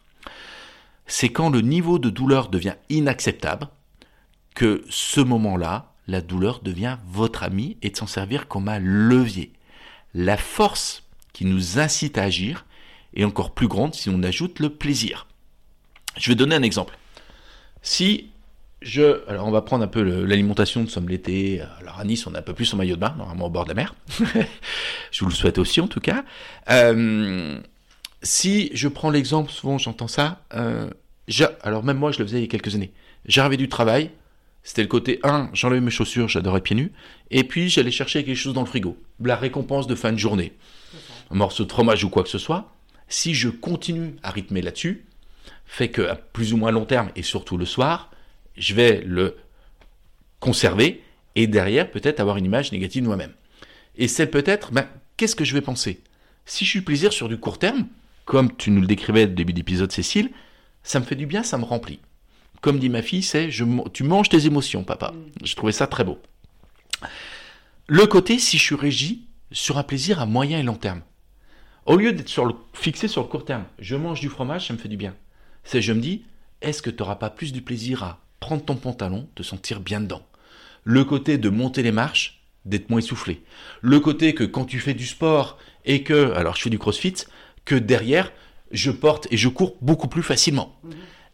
C'est 1.07 1.28
quand 1.28 1.50
le 1.50 1.61
niveau 1.61 1.99
de 1.99 2.11
douleur 2.11 2.49
devient 2.49 2.75
inacceptable 2.88 3.69
que 4.55 4.85
ce 4.88 5.21
moment-là, 5.21 5.93
la 6.09 6.21
douleur 6.21 6.61
devient 6.61 6.99
votre 7.07 7.45
ami 7.45 7.76
et 7.83 7.90
de 7.90 7.97
s'en 7.97 8.07
servir 8.07 8.49
comme 8.49 8.69
un 8.69 8.81
levier. 8.81 9.52
La 10.14 10.37
force 10.37 11.05
qui 11.33 11.45
nous 11.45 11.78
incite 11.78 12.19
à 12.19 12.25
agir 12.25 12.67
est 13.14 13.25
encore 13.25 13.52
plus 13.52 13.69
grande 13.69 13.95
si 13.95 14.11
on 14.11 14.23
ajoute 14.23 14.59
le 14.59 14.71
plaisir. 14.71 15.27
Je 16.18 16.30
vais 16.30 16.34
donner 16.34 16.54
un 16.54 16.62
exemple. 16.62 16.96
Si 17.82 18.30
je, 18.80 19.28
alors 19.28 19.46
on 19.46 19.50
va 19.50 19.62
prendre 19.62 19.84
un 19.84 19.88
peu 19.88 20.02
l'alimentation, 20.02 20.82
nous 20.82 20.88
sommes 20.88 21.08
l'été, 21.08 21.60
alors 21.80 21.98
à 21.98 22.04
Nice 22.04 22.26
on 22.26 22.34
est 22.34 22.38
un 22.38 22.42
peu 22.42 22.54
plus 22.54 22.72
en 22.75 22.76
maillot 22.76 22.96
de 22.96 23.00
bain, 23.00 23.14
normalement 23.18 23.46
au 23.46 23.50
bord 23.50 23.64
de 23.64 23.70
la 23.70 23.75
mer. 23.75 23.94
je 25.10 25.25
vous 25.25 25.30
le 25.30 25.34
souhaite 25.34 25.58
aussi 25.58 25.80
en 25.80 25.88
tout 25.88 26.00
cas. 26.00 26.25
Euh, 26.70 27.58
si 28.22 28.70
je 28.75 28.88
prends 28.88 29.10
l'exemple, 29.10 29.50
souvent 29.50 29.78
j'entends 29.78 30.08
ça, 30.08 30.42
euh, 30.54 30.90
alors 31.62 31.82
même 31.84 31.98
moi 31.98 32.12
je 32.12 32.18
le 32.18 32.25
faisais 32.26 32.38
il 32.38 32.42
y 32.42 32.44
a 32.44 32.48
quelques 32.48 32.75
années. 32.75 32.92
J'arrivais 33.26 33.56
du 33.56 33.68
travail, 33.68 34.10
c'était 34.62 34.82
le 34.82 34.88
côté 34.88 35.18
1, 35.25 35.50
j'enlevais 35.54 35.80
mes 35.80 35.90
chaussures, 35.90 36.28
j'adorais 36.28 36.60
pieds 36.60 36.76
nus, 36.76 36.92
et 37.30 37.44
puis 37.44 37.68
j'allais 37.68 37.90
chercher 37.90 38.25
quelque 38.25 38.37
chose 38.37 38.54
dans 38.54 38.62
le 38.62 38.66
frigo, 38.66 38.96
la 39.20 39.37
récompense 39.37 39.87
de 39.87 39.94
fin 39.94 40.12
de 40.12 40.18
journée, 40.18 40.52
un 41.30 41.34
morceau 41.37 41.64
de 41.64 41.72
fromage 41.72 42.04
ou 42.04 42.10
quoi 42.10 42.22
que 42.22 42.28
ce 42.28 42.38
soit. 42.38 42.72
Si 43.08 43.34
je 43.34 43.48
continue 43.48 44.16
à 44.22 44.30
rythmer 44.30 44.60
là-dessus, 44.60 45.04
fait 45.68 45.90
que 45.90 46.02
à 46.02 46.16
plus 46.16 46.52
ou 46.52 46.56
moins 46.56 46.72
long 46.72 46.87
terme, 46.87 47.10
et 47.14 47.22
surtout 47.22 47.56
le 47.56 47.66
soir, 47.66 48.10
je 48.56 48.75
vais 48.75 49.02
le 49.06 49.37
conserver, 50.40 51.04
et 51.37 51.46
derrière 51.46 51.88
peut-être 51.88 52.18
avoir 52.18 52.38
une 52.38 52.46
image 52.46 52.72
négative 52.72 53.02
de 53.02 53.06
moi-même. 53.06 53.32
Et 53.96 54.08
c'est 54.08 54.26
peut-être, 54.26 54.72
ben, 54.72 54.88
qu'est-ce 55.16 55.37
que 55.37 55.44
je 55.44 55.54
vais 55.54 55.60
penser? 55.60 56.00
Si 56.46 56.64
je 56.64 56.70
suis 56.70 56.80
plaisir 56.80 57.12
sur 57.12 57.28
du 57.28 57.38
court 57.38 57.58
terme, 57.58 57.87
comme 58.25 58.56
tu 58.56 58.70
nous 58.70 58.80
le 58.80 58.87
décrivais 58.87 59.25
au 59.25 59.28
début 59.28 59.52
d'épisode, 59.52 59.92
Cécile, 59.92 60.30
ça 60.82 60.98
me 60.98 61.04
fait 61.04 61.14
du 61.14 61.26
bien, 61.26 61.42
ça 61.42 61.58
me 61.58 61.64
remplit. 61.64 62.00
Comme 62.60 62.78
dit 62.78 62.88
ma 62.88 63.02
fille, 63.02 63.22
c'est 63.22 63.50
je, 63.50 63.64
tu 63.92 64.02
manges 64.02 64.30
tes 64.30 64.46
émotions, 64.46 64.82
papa. 64.82 65.12
Je 65.44 65.54
trouvais 65.54 65.72
ça 65.72 65.87
très 65.87 66.02
beau. 66.02 66.18
Le 67.87 68.06
côté, 68.06 68.38
si 68.38 68.58
je 68.58 68.62
suis 68.62 68.75
régi 68.75 69.26
sur 69.52 69.78
un 69.78 69.82
plaisir 69.82 70.20
à 70.20 70.26
moyen 70.26 70.58
et 70.58 70.62
long 70.62 70.75
terme, 70.75 71.02
au 71.87 71.96
lieu 71.96 72.12
d'être 72.12 72.28
sur 72.28 72.46
le, 72.46 72.54
fixé 72.72 73.06
sur 73.06 73.22
le 73.22 73.28
court 73.28 73.44
terme, 73.44 73.64
je 73.78 73.96
mange 73.96 74.20
du 74.20 74.28
fromage, 74.28 74.66
ça 74.66 74.75
me 74.75 74.78
fait 74.78 74.88
du 74.88 74.96
bien. 74.96 75.14
C'est 75.70 75.82
je 75.82 75.92
me 75.92 76.00
dis, 76.00 76.22
est-ce 76.62 76.80
que 76.80 76.88
tu 76.88 77.02
n'auras 77.02 77.16
pas 77.16 77.28
plus 77.28 77.52
du 77.52 77.60
plaisir 77.60 78.02
à 78.02 78.25
prendre 78.40 78.64
ton 78.64 78.76
pantalon, 78.76 79.28
te 79.34 79.42
sentir 79.42 79.80
bien 79.80 80.00
dedans? 80.00 80.26
Le 80.82 81.04
côté 81.04 81.37
de 81.37 81.50
monter 81.50 81.82
les 81.82 81.92
marches, 81.92 82.40
d'être 82.64 82.88
moins 82.88 83.00
essoufflé. 83.00 83.42
Le 83.82 84.00
côté 84.00 84.32
que 84.32 84.44
quand 84.44 84.64
tu 84.64 84.80
fais 84.80 84.94
du 84.94 85.04
sport 85.04 85.58
et 85.84 86.04
que, 86.04 86.32
alors 86.32 86.56
je 86.56 86.62
fais 86.62 86.70
du 86.70 86.78
crossfit, 86.78 87.16
que 87.66 87.75
derrière, 87.75 88.32
je 88.70 88.90
porte 88.90 89.28
et 89.30 89.37
je 89.37 89.50
cours 89.50 89.76
beaucoup 89.82 90.08
plus 90.08 90.22
facilement. 90.22 90.80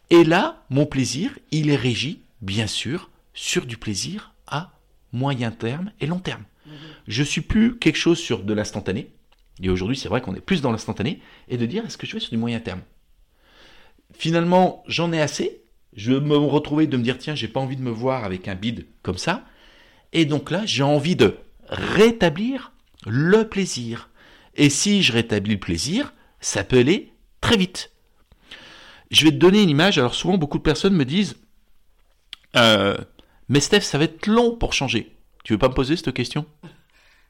Et 0.09 0.25
là, 0.25 0.65
mon 0.69 0.85
plaisir, 0.85 1.39
il 1.51 1.69
est 1.69 1.77
régi, 1.77 2.19
bien 2.41 2.67
sûr, 2.67 3.11
sur 3.33 3.65
du 3.65 3.77
plaisir 3.77 4.33
à 4.47 4.73
moyen 5.13 5.51
terme 5.51 5.93
et 6.01 6.07
long 6.07 6.19
terme. 6.19 6.43
Je 7.07 7.23
suis 7.23 7.39
plus 7.39 7.77
quelque 7.79 7.95
chose 7.95 8.19
sur 8.19 8.43
de 8.43 8.53
l'instantané. 8.53 9.13
Et 9.63 9.69
aujourd'hui, 9.69 9.95
c'est 9.95 10.09
vrai 10.09 10.19
qu'on 10.19 10.35
est 10.35 10.41
plus 10.41 10.59
dans 10.59 10.73
l'instantané. 10.73 11.21
Et 11.47 11.55
de 11.55 11.65
dire, 11.65 11.85
est-ce 11.85 11.97
que 11.97 12.05
je 12.05 12.15
vais 12.15 12.19
sur 12.19 12.31
du 12.31 12.37
moyen 12.37 12.59
terme? 12.59 12.81
Finalement, 14.13 14.83
j'en 14.87 15.11
ai 15.11 15.21
assez. 15.21 15.61
Je 15.93 16.13
vais 16.13 16.19
me 16.19 16.35
retrouver 16.35 16.87
de 16.87 16.97
me 16.97 17.03
dire, 17.03 17.17
tiens, 17.17 17.35
j'ai 17.35 17.47
pas 17.47 17.59
envie 17.59 17.77
de 17.77 17.81
me 17.81 17.91
voir 17.91 18.23
avec 18.23 18.47
un 18.47 18.55
bide 18.55 18.85
comme 19.01 19.17
ça. 19.17 19.45
Et 20.13 20.25
donc 20.25 20.51
là, 20.51 20.61
j'ai 20.65 20.83
envie 20.83 21.15
de 21.15 21.37
rétablir 21.69 22.71
le 23.05 23.47
plaisir. 23.47 24.09
Et 24.55 24.69
si 24.69 25.03
je 25.03 25.13
rétablis 25.13 25.53
le 25.53 25.59
plaisir, 25.59 26.13
ça 26.39 26.63
peut 26.63 26.79
aller 26.79 27.13
très 27.41 27.57
vite. 27.57 27.91
Je 29.11 29.25
vais 29.25 29.31
te 29.31 29.37
donner 29.37 29.61
une 29.61 29.69
image. 29.69 29.97
Alors 29.97 30.15
souvent, 30.15 30.37
beaucoup 30.37 30.57
de 30.57 30.63
personnes 30.63 30.95
me 30.95 31.05
disent, 31.05 31.35
euh, 32.55 32.97
mais 33.49 33.59
Steph, 33.59 33.81
ça 33.81 33.97
va 33.97 34.05
être 34.05 34.27
long 34.27 34.55
pour 34.55 34.73
changer. 34.73 35.15
Tu 35.43 35.53
veux 35.53 35.59
pas 35.59 35.69
me 35.69 35.73
poser 35.73 35.95
cette 35.95 36.13
question? 36.13 36.45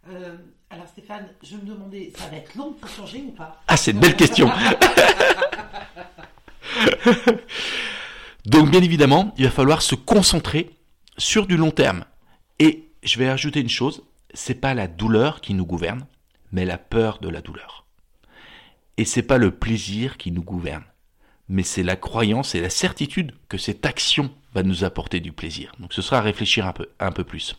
Euh, 0.09 0.35
alors 0.69 0.87
Stéphane, 0.87 1.27
je 1.43 1.55
me 1.55 1.61
demandais, 1.61 2.13
ça 2.15 2.27
va 2.29 2.37
être 2.37 2.55
long 2.55 2.73
pour 2.73 2.89
changer 2.89 3.23
ou 3.27 3.31
pas? 3.31 3.61
Ah, 3.67 3.75
c'est 3.77 3.91
une 3.91 3.99
belle 3.99 4.15
question. 4.15 4.49
Donc, 8.45 8.69
bien 8.69 8.81
évidemment, 8.81 9.33
il 9.37 9.45
va 9.45 9.51
falloir 9.51 9.81
se 9.81 9.95
concentrer 9.95 10.71
sur 11.17 11.47
du 11.47 11.57
long 11.57 11.71
terme. 11.71 12.05
Et 12.59 12.89
je 13.03 13.17
vais 13.19 13.27
ajouter 13.27 13.59
une 13.61 13.69
chose, 13.69 14.03
c'est 14.33 14.59
pas 14.61 14.73
la 14.73 14.87
douleur 14.87 15.41
qui 15.41 15.53
nous 15.53 15.65
gouverne, 15.65 16.05
mais 16.51 16.65
la 16.65 16.77
peur 16.77 17.19
de 17.19 17.29
la 17.29 17.41
douleur. 17.41 17.85
Et 18.97 19.05
c'est 19.05 19.23
pas 19.23 19.37
le 19.37 19.51
plaisir 19.51 20.17
qui 20.17 20.31
nous 20.31 20.43
gouverne, 20.43 20.83
mais 21.49 21.63
c'est 21.63 21.83
la 21.83 21.95
croyance 21.95 22.55
et 22.55 22.61
la 22.61 22.69
certitude 22.69 23.33
que 23.49 23.57
cette 23.57 23.85
action 23.85 24.31
va 24.53 24.63
nous 24.63 24.83
apporter 24.83 25.19
du 25.19 25.31
plaisir. 25.33 25.73
Donc, 25.79 25.91
ce 25.93 26.01
sera 26.01 26.19
à 26.19 26.21
réfléchir 26.21 26.65
un 26.65 26.71
peu, 26.71 26.87
un 26.99 27.11
peu 27.11 27.23
plus. 27.23 27.55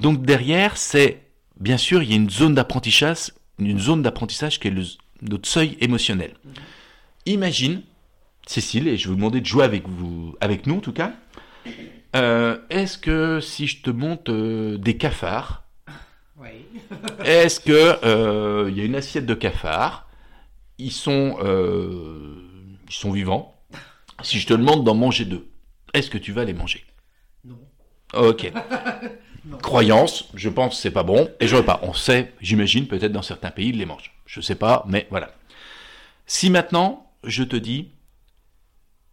Donc, 0.00 0.24
derrière, 0.24 0.76
c'est, 0.76 1.22
bien 1.60 1.76
sûr, 1.78 2.02
il 2.02 2.10
y 2.10 2.12
a 2.12 2.16
une 2.16 2.30
zone 2.30 2.54
d'apprentissage, 2.54 3.32
une 3.58 3.78
zone 3.78 4.02
d'apprentissage 4.02 4.58
qui 4.58 4.68
est 4.68 4.72
le- 4.72 4.84
notre 5.22 5.48
seuil 5.48 5.76
émotionnel. 5.80 6.34
Imagine, 7.24 7.82
Cécile, 8.46 8.86
et 8.88 8.96
je 8.96 9.04
vais 9.04 9.10
vous 9.10 9.16
demander 9.16 9.40
de 9.40 9.46
jouer 9.46 9.64
avec 9.64 9.88
vous, 9.88 10.36
avec 10.40 10.66
nous 10.66 10.76
en 10.76 10.80
tout 10.80 10.92
cas. 10.92 11.12
Euh, 12.14 12.58
Est-ce 12.70 12.96
que 12.96 13.40
si 13.40 13.66
je 13.66 13.82
te 13.82 13.90
monte 13.90 14.28
euh, 14.28 14.78
des 14.78 14.96
cafards, 14.96 15.64
Oui. 16.38 16.48
est-ce 17.24 17.58
que 17.60 17.98
euh, 18.04 18.68
il 18.70 18.78
y 18.78 18.80
a 18.80 18.84
une 18.84 18.94
assiette 18.94 19.26
de 19.26 19.34
cafards, 19.34 20.08
ils 20.78 20.92
sont, 20.92 21.38
euh, 21.42 22.36
ils 22.88 22.94
sont 22.94 23.10
vivants? 23.10 23.52
Si 24.22 24.38
je 24.38 24.46
te 24.46 24.54
demande 24.54 24.84
d'en 24.84 24.94
manger 24.94 25.24
deux, 25.24 25.46
est-ce 25.92 26.08
que 26.08 26.18
tu 26.18 26.32
vas 26.32 26.44
les 26.44 26.54
manger? 26.54 26.84
Non. 27.44 27.58
Ok. 28.14 28.50
Non. 29.48 29.58
Croyance, 29.58 30.28
je 30.34 30.48
pense 30.48 30.74
que 30.74 30.82
c'est 30.82 30.90
pas 30.90 31.04
bon, 31.04 31.30
et 31.38 31.46
je 31.46 31.54
veux 31.54 31.64
pas. 31.64 31.78
On 31.84 31.92
sait, 31.92 32.32
j'imagine, 32.40 32.88
peut-être 32.88 33.12
dans 33.12 33.22
certains 33.22 33.52
pays, 33.52 33.68
ils 33.68 33.78
les 33.78 33.86
mangent. 33.86 34.12
Je 34.26 34.40
sais 34.40 34.56
pas, 34.56 34.84
mais 34.88 35.06
voilà. 35.08 35.30
Si 36.26 36.50
maintenant, 36.50 37.12
je 37.22 37.44
te 37.44 37.54
dis, 37.54 37.90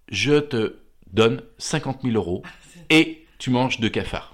je 0.09 0.39
te 0.39 0.77
donne 1.11 1.41
50 1.57 2.01
000 2.03 2.15
euros 2.15 2.43
et 2.89 3.25
tu 3.37 3.49
manges 3.49 3.79
deux 3.79 3.89
cafards, 3.89 4.33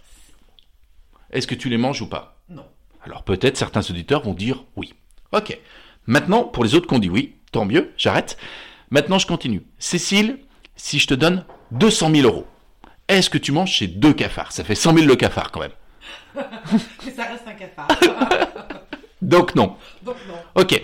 est-ce 1.32 1.48
que 1.48 1.56
tu 1.56 1.70
les 1.70 1.78
manges 1.78 2.02
ou 2.02 2.08
pas? 2.08 2.42
Non. 2.50 2.66
Alors 3.04 3.24
peut-être 3.24 3.58
certains 3.58 3.82
auditeurs 3.82 4.22
vont 4.24 4.34
dire 4.34 4.64
oui. 4.76 4.94
Ok. 5.32 5.58
Maintenant, 6.06 6.44
pour 6.44 6.64
les 6.64 6.74
autres 6.76 6.88
qui 6.88 6.94
ont 6.96 7.00
dit 7.00 7.10
oui, 7.10 7.36
tant 7.52 7.66
mieux, 7.66 7.92
j'arrête. 7.98 8.38
Maintenant, 8.90 9.20
je 9.20 9.28
continue. 9.28 9.64
Cécile, 9.78 10.40
si 10.76 10.98
je 10.98 11.08
te 11.08 11.14
donne 11.14 11.46
200 11.72 12.12
000 12.12 12.28
euros, 12.28 12.48
est-ce 13.08 13.30
que 13.30 13.38
tu 13.38 13.52
manges 13.52 13.78
ces 13.78 13.88
deux 13.88 14.14
cafards? 14.14 14.52
Ça 14.52 14.64
fait 14.64 14.76
100 14.76 14.94
000 14.96 15.06
le 15.06 15.16
cafard 15.16 15.52
quand 15.52 15.60
même. 15.60 15.72
Mais 16.36 17.12
ça 17.12 17.26
reste 17.26 17.48
un 17.48 17.54
cafard. 17.54 17.88
Donc 19.22 19.56
non. 19.56 19.76
Donc 20.02 20.16
non. 20.28 20.36
Ok. 20.56 20.82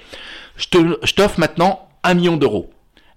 Je 0.58 1.14
t'offre 1.14 1.40
maintenant 1.40 1.90
un 2.04 2.14
million 2.14 2.38
d'euros. 2.38 2.72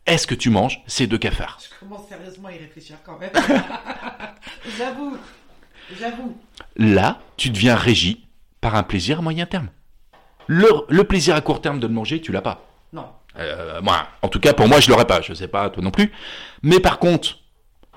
Est-ce 0.08 0.26
que 0.26 0.34
tu 0.34 0.50
manges 0.50 0.82
ces 0.86 1.06
deux 1.06 1.18
cafards? 1.18 1.60
Je 1.62 1.86
commence 1.86 2.08
sérieusement 2.08 2.48
à 2.48 2.52
y 2.52 2.58
réfléchir 2.58 2.96
quand 3.04 3.18
même. 3.18 3.30
j'avoue, 4.78 5.16
j'avoue. 6.00 6.36
Là, 6.76 7.20
tu 7.36 7.50
deviens 7.50 7.76
régi 7.76 8.26
par 8.60 8.74
un 8.74 8.82
plaisir 8.82 9.18
à 9.18 9.22
moyen 9.22 9.46
terme. 9.46 9.68
Le, 10.46 10.68
le 10.88 11.04
plaisir 11.04 11.36
à 11.36 11.40
court 11.42 11.60
terme 11.60 11.78
de 11.78 11.86
le 11.86 11.92
manger, 11.92 12.20
tu 12.20 12.32
l'as 12.32 12.40
pas. 12.40 12.66
Non. 12.92 13.06
Euh, 13.38 13.80
moi, 13.82 14.08
en 14.22 14.28
tout 14.28 14.40
cas, 14.40 14.54
pour 14.54 14.66
moi, 14.66 14.80
je 14.80 14.88
l'aurais 14.90 15.06
pas. 15.06 15.20
Je 15.20 15.34
sais 15.34 15.48
pas, 15.48 15.68
toi 15.70 15.82
non 15.82 15.90
plus. 15.90 16.10
Mais 16.62 16.80
par 16.80 16.98
contre, 16.98 17.38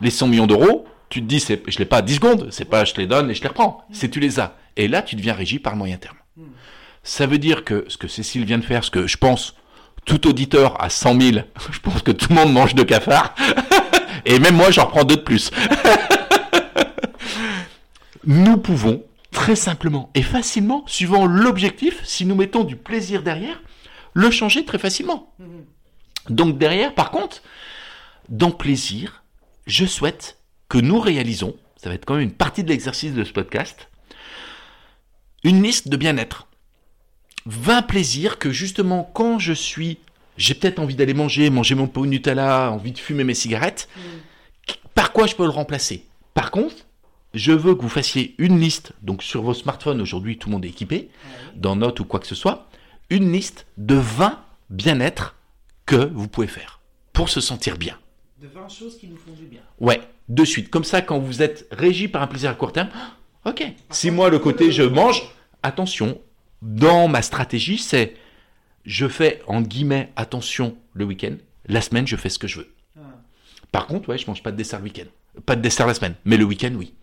les 0.02 0.12
100 0.12 0.28
millions 0.28 0.48
d'euros, 0.48 0.86
tu 1.10 1.22
te 1.22 1.26
dis, 1.26 1.40
c'est, 1.40 1.64
je 1.68 1.80
l'ai 1.80 1.86
pas 1.86 1.98
à 1.98 2.02
10 2.02 2.16
secondes. 2.16 2.48
C'est 2.52 2.66
pas, 2.66 2.84
je 2.84 2.94
te 2.94 3.00
les 3.00 3.08
donne 3.08 3.32
et 3.32 3.34
je 3.34 3.42
les 3.42 3.48
reprends. 3.48 3.86
C'est 3.92 4.10
tu 4.10 4.20
les 4.20 4.40
as. 4.40 4.56
Et 4.76 4.88
là, 4.88 5.02
tu 5.02 5.16
deviens 5.16 5.34
régi 5.34 5.60
par 5.60 5.74
le 5.74 5.80
moyen 5.80 5.98
terme. 5.98 6.18
Ça 7.04 7.26
veut 7.26 7.40
dire 7.40 7.64
que 7.64 7.86
ce 7.88 7.98
que 7.98 8.08
Cécile 8.08 8.46
vient 8.46 8.60
de 8.60 8.64
faire, 8.64 8.84
ce 8.84 8.92
que 8.92 9.08
je 9.08 9.18
pense, 9.18 9.56
tout 10.06 10.28
auditeur 10.28 10.82
à 10.84 10.90
100 10.90 11.22
000, 11.22 11.38
je 11.72 11.80
pense 11.80 12.02
que 12.02 12.12
tout 12.12 12.28
le 12.30 12.36
monde 12.36 12.54
mange 12.54 12.76
de 12.76 12.84
cafards. 12.84 13.36
et 14.26 14.40
même 14.40 14.56
moi, 14.56 14.72
j'en 14.72 14.86
reprends 14.86 15.04
deux 15.04 15.18
de 15.18 15.22
plus. 15.22 15.52
nous 18.26 18.58
pouvons 18.58 19.04
très 19.32 19.56
simplement 19.56 20.10
et 20.14 20.22
facilement, 20.22 20.84
suivant 20.88 21.26
l'objectif, 21.26 22.02
si 22.04 22.26
nous 22.26 22.36
mettons 22.36 22.64
du 22.64 22.76
plaisir 22.76 23.24
derrière, 23.24 23.62
le 24.14 24.30
changer 24.30 24.66
très 24.66 24.78
facilement. 24.78 25.34
Donc 26.30 26.58
derrière, 26.58 26.94
par 26.94 27.12
contre, 27.12 27.42
dans 28.30 28.52
plaisir, 28.52 29.24
je 29.68 29.86
souhaite 29.86 30.38
que 30.70 30.78
nous 30.78 31.00
réalisons, 31.00 31.56
ça 31.78 31.90
va 31.90 31.96
être 31.96 32.06
quand 32.06 32.16
même 32.16 32.24
une 32.24 32.34
partie 32.34 32.64
de 32.64 32.70
l'exercice 32.70 33.14
de 33.14 33.24
ce 33.24 33.32
podcast, 33.32 33.90
une 35.44 35.64
liste 35.64 35.88
de 35.88 35.98
bien-être. 35.98 36.48
20 37.46 37.84
plaisirs 37.84 38.38
que 38.38 38.52
justement 38.52 39.10
quand 39.14 39.40
je 39.40 39.54
suis, 39.54 39.98
j'ai 40.38 40.54
peut-être 40.54 40.80
envie 40.80 40.96
d'aller 40.96 41.14
manger, 41.14 41.50
manger 41.50 41.76
mon 41.76 41.88
pot 41.88 42.06
de 42.06 42.12
Nutella, 42.12 42.72
envie 42.72 42.92
de 42.92 43.00
fumer 43.00 43.24
mes 43.24 43.34
cigarettes, 43.34 43.90
par 44.96 45.12
quoi 45.12 45.28
je 45.28 45.36
peux 45.36 45.44
le 45.44 45.50
remplacer? 45.50 46.06
Par 46.34 46.52
contre, 46.52 46.76
je 47.34 47.52
veux 47.52 47.76
que 47.76 47.82
vous 47.82 47.90
fassiez 47.90 48.36
une 48.38 48.60
liste, 48.60 48.94
donc 49.02 49.24
sur 49.24 49.42
vos 49.42 49.54
smartphones, 49.54 50.02
aujourd'hui 50.02 50.38
tout 50.38 50.50
le 50.50 50.54
monde 50.54 50.66
est 50.66 50.70
équipé, 50.70 51.10
dans 51.56 51.76
Notes 51.76 52.00
ou 52.00 52.06
quoi 52.06 52.20
que 52.20 52.28
ce 52.28 52.36
soit, 52.36 52.68
une 53.10 53.32
liste 53.32 53.66
de 53.78 53.96
20 53.96 54.40
bien-être 54.70 55.36
que 55.86 56.10
vous 56.14 56.28
pouvez 56.28 56.48
faire 56.48 56.80
pour 57.14 57.30
se 57.30 57.42
sentir 57.42 57.78
bien. 57.78 57.98
De 58.42 58.48
20 58.48 58.70
choses 58.70 58.98
qui 58.98 59.08
nous 59.08 59.18
font 59.18 59.34
du 59.34 59.46
bien. 59.46 59.62
Ouais, 59.80 60.02
de 60.30 60.44
suite. 60.46 60.70
Comme 60.70 60.84
ça, 60.84 61.02
quand 61.02 61.20
vous 61.20 61.42
êtes 61.42 61.68
régi 61.72 62.08
par 62.08 62.22
un 62.22 62.28
plaisir 62.28 62.50
à 62.50 62.54
court 62.56 62.72
terme, 62.72 62.90
ok. 63.46 63.64
Si 63.90 64.12
moi, 64.12 64.30
le 64.30 64.40
côté 64.40 64.72
je 64.72 64.84
mange, 64.84 65.22
attention, 65.62 66.20
dans 66.62 67.08
ma 67.08 67.22
stratégie, 67.22 67.78
c'est 67.78 68.16
je 68.86 69.08
fais 69.08 69.42
en 69.48 69.62
guillemets 69.62 70.12
attention 70.16 70.78
le 70.94 71.06
week-end. 71.06 71.36
La 71.68 71.82
semaine, 71.82 72.08
je 72.08 72.16
fais 72.16 72.30
ce 72.30 72.40
que 72.40 72.48
je 72.48 72.60
veux. 72.60 72.74
Ah. 72.98 73.02
Par 73.72 73.88
contre, 73.88 74.10
ouais, 74.10 74.18
je 74.18 74.28
mange 74.28 74.44
pas 74.44 74.52
de 74.52 74.58
dessert 74.58 74.80
le 74.80 74.86
week-end. 74.86 75.06
Pas 75.46 75.56
de 75.56 75.62
dessert 75.62 75.88
la 75.88 75.94
semaine, 75.94 76.16
mais 76.26 76.38
le 76.38 76.44
week-end, 76.44 76.74
oui. 76.76 76.94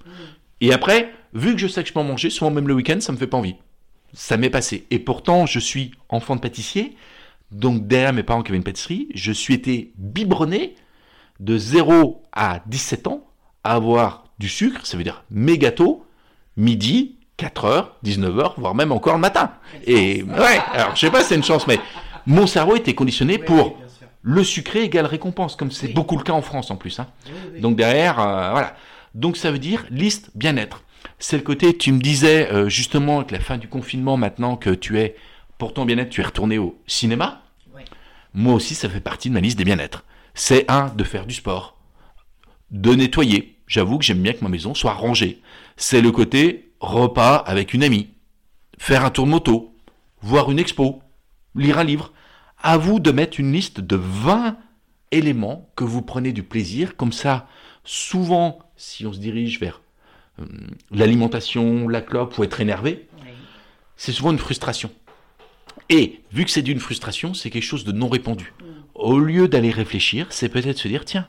Et 0.61 0.73
après, 0.73 1.13
vu 1.33 1.53
que 1.53 1.59
je 1.59 1.69
sais 1.69 1.83
que 1.83 1.89
je 1.89 1.95
peux 1.95 2.01
en 2.01 2.05
manger, 2.05 2.31
souvent 2.31 2.51
même 2.51 2.69
le 2.69 2.75
week-end, 2.75 3.01
ça 3.01 3.13
me 3.13 3.17
fait 3.17 3.27
pas 3.27 3.37
envie. 3.37 3.55
Ça 4.13 4.37
m'est 4.37 4.51
passé. 4.51 4.87
Et 4.91 4.99
pourtant, 4.99 5.47
je 5.47 5.59
suis 5.59 5.93
enfant 6.09 6.35
de 6.37 6.41
pâtissier. 6.41 6.97
Donc, 7.53 7.87
derrière 7.87 8.13
mes 8.13 8.23
parents 8.23 8.43
qui 8.43 8.51
avaient 8.51 8.59
une 8.59 8.65
pâtisserie, 8.65 9.09
je 9.15 9.33
suis 9.33 9.55
été 9.55 9.93
biberonné 9.97 10.75
de 11.41 11.57
0 11.57 12.23
à 12.33 12.63
17 12.67 13.07
ans 13.07 13.27
à 13.65 13.75
avoir 13.75 14.25
du 14.39 14.49
sucre, 14.49 14.87
ça 14.87 14.97
veut 14.97 15.05
dire 15.05 15.25
mes 15.31 15.59
gâteaux, 15.59 16.05
midi, 16.57 17.18
4h, 17.39 17.87
19h, 18.05 18.55
voire 18.59 18.75
même 18.75 18.93
encore 18.93 19.15
le 19.15 19.21
matin. 19.21 19.53
Et 19.87 20.23
ouais, 20.25 20.59
alors 20.73 20.95
je 20.97 21.01
sais 21.01 21.11
pas 21.11 21.21
si 21.23 21.29
c'est 21.29 21.35
une 21.37 21.45
chance, 21.45 21.67
mais 21.67 21.79
mon 22.27 22.47
cerveau 22.47 22.77
était 22.77 22.95
conditionné 22.95 23.39
pour 23.39 23.79
le 24.23 24.43
sucré 24.43 24.83
égale 24.83 25.07
récompense, 25.07 25.55
comme 25.57 25.71
c'est 25.71 25.87
Oui. 25.87 25.93
beaucoup 25.95 26.17
le 26.17 26.25
cas 26.25 26.33
en 26.33 26.43
France 26.43 26.71
en 26.71 26.77
plus. 26.77 26.99
Hein. 26.99 27.07
Oui, 27.27 27.33
oui. 27.55 27.61
Donc 27.61 27.77
derrière, 27.77 28.19
euh, 28.19 28.51
voilà. 28.51 28.77
Donc 29.15 29.37
ça 29.37 29.51
veut 29.53 29.59
dire 29.61 29.85
liste 29.91 30.31
bien-être. 30.35 30.83
C'est 31.21 31.37
le 31.37 31.43
côté, 31.43 31.77
tu 31.77 31.93
me 31.93 32.01
disais 32.01 32.53
euh, 32.53 32.69
justement 32.69 33.19
avec 33.19 33.31
la 33.31 33.41
fin 33.41 33.57
du 33.57 33.69
confinement, 33.69 34.17
maintenant 34.17 34.57
que 34.57 34.71
tu 34.71 34.99
es 34.99 35.15
pour 35.59 35.73
ton 35.73 35.85
bien-être, 35.85 36.11
tu 36.11 36.21
es 36.21 36.25
retourné 36.25 36.59
au 36.59 36.79
cinéma. 36.87 37.43
Moi 38.35 38.55
aussi, 38.55 38.75
ça 38.75 38.89
fait 38.89 39.01
partie 39.01 39.31
de 39.31 39.35
ma 39.35 39.41
liste 39.41 39.57
des 39.57 39.65
bien-être. 39.65 40.05
C'est 40.35 40.71
un, 40.71 40.89
de 40.95 41.03
faire 41.03 41.25
du 41.25 41.35
sport, 41.35 41.77
de 42.71 42.95
nettoyer. 42.95 43.57
J'avoue 43.67 43.99
que 43.99 44.05
j'aime 44.05 44.23
bien 44.23 44.33
que 44.35 44.43
ma 44.43 44.51
maison 44.51 44.75
soit 44.75 44.93
rangée. 44.93 45.41
C'est 45.77 46.01
le 46.01 46.13
côté 46.13 46.68
repas 46.81 47.37
avec 47.37 47.75
une 47.75 47.83
amie, 47.83 48.09
faire 48.79 49.05
un 49.05 49.11
tour 49.11 49.27
de 49.27 49.31
moto, 49.31 49.75
voir 50.21 50.51
une 50.51 50.59
expo, 50.59 51.03
lire 51.55 51.79
un 51.79 51.85
livre. 51.85 52.13
À 52.61 52.77
vous 52.77 52.99
de 52.99 53.13
mettre 53.13 53.39
une 53.39 53.53
liste 53.53 53.81
de 53.81 53.97
20 53.97 54.57
éléments 55.13 55.71
que 55.77 55.85
vous 55.85 56.03
prenez 56.03 56.33
du 56.33 56.43
plaisir. 56.43 56.97
Comme 56.97 57.13
ça, 57.13 57.47
souvent, 57.85 58.59
si 58.77 59.07
on 59.07 59.13
se 59.13 59.19
dirige 59.21 59.61
vers 59.61 59.81
euh, 60.41 60.45
l'alimentation, 60.91 61.89
la 61.89 62.01
clope 62.01 62.37
ou 62.39 62.45
être 62.45 62.61
énervé, 62.61 63.09
Oui. 63.23 63.29
c'est 63.97 64.13
souvent 64.13 64.33
une 64.33 64.39
frustration. 64.39 64.91
Et 65.89 66.21
vu 66.33 66.45
que 66.45 66.51
c'est 66.51 66.63
d'une 66.63 66.81
frustration, 66.81 67.33
c'est 67.33 67.51
quelque 67.51 67.63
chose 67.63 67.85
de 67.85 67.93
non 67.93 68.09
répandu. 68.09 68.53
Mm. 68.61 68.65
Au 68.95 69.19
lieu 69.19 69.49
d'aller 69.49 69.71
réfléchir, 69.71 70.27
c'est 70.31 70.49
peut-être 70.49 70.79
se 70.79 70.89
dire, 70.89 71.05
tiens, 71.05 71.29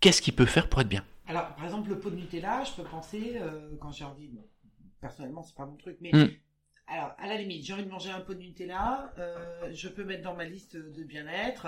qu'est-ce 0.00 0.20
qu'il 0.20 0.34
peut 0.34 0.46
faire 0.46 0.68
pour 0.68 0.82
être 0.82 0.88
bien? 0.88 1.04
Alors, 1.26 1.46
par 1.54 1.64
exemple, 1.64 1.88
le 1.88 1.98
pot 1.98 2.10
de 2.10 2.16
Nutella, 2.16 2.62
je 2.64 2.72
peux 2.72 2.86
penser, 2.86 3.36
euh, 3.36 3.70
quand 3.80 3.90
j'ai 3.90 4.04
envie, 4.04 4.28
personnellement, 5.02 5.42
c'est 5.42 5.56
pas 5.56 5.66
mon 5.66 5.76
truc, 5.76 5.98
mais 6.00 6.10
Mm. 6.12 6.30
alors, 6.86 7.12
à 7.18 7.26
la 7.26 7.36
limite, 7.36 7.66
j'ai 7.66 7.74
envie 7.74 7.84
de 7.84 7.90
manger 7.90 8.10
un 8.10 8.20
pot 8.20 8.32
de 8.32 8.38
Nutella, 8.38 9.12
euh, 9.18 9.68
je 9.74 9.88
peux 9.88 10.04
mettre 10.04 10.22
dans 10.22 10.34
ma 10.34 10.44
liste 10.46 10.76
de 10.76 11.04
bien-être, 11.04 11.66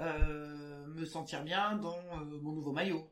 euh, 0.00 0.86
me 0.94 1.04
sentir 1.04 1.42
bien 1.42 1.76
dans 1.76 1.96
euh, 1.96 2.40
mon 2.42 2.52
nouveau 2.52 2.72
maillot. 2.72 3.10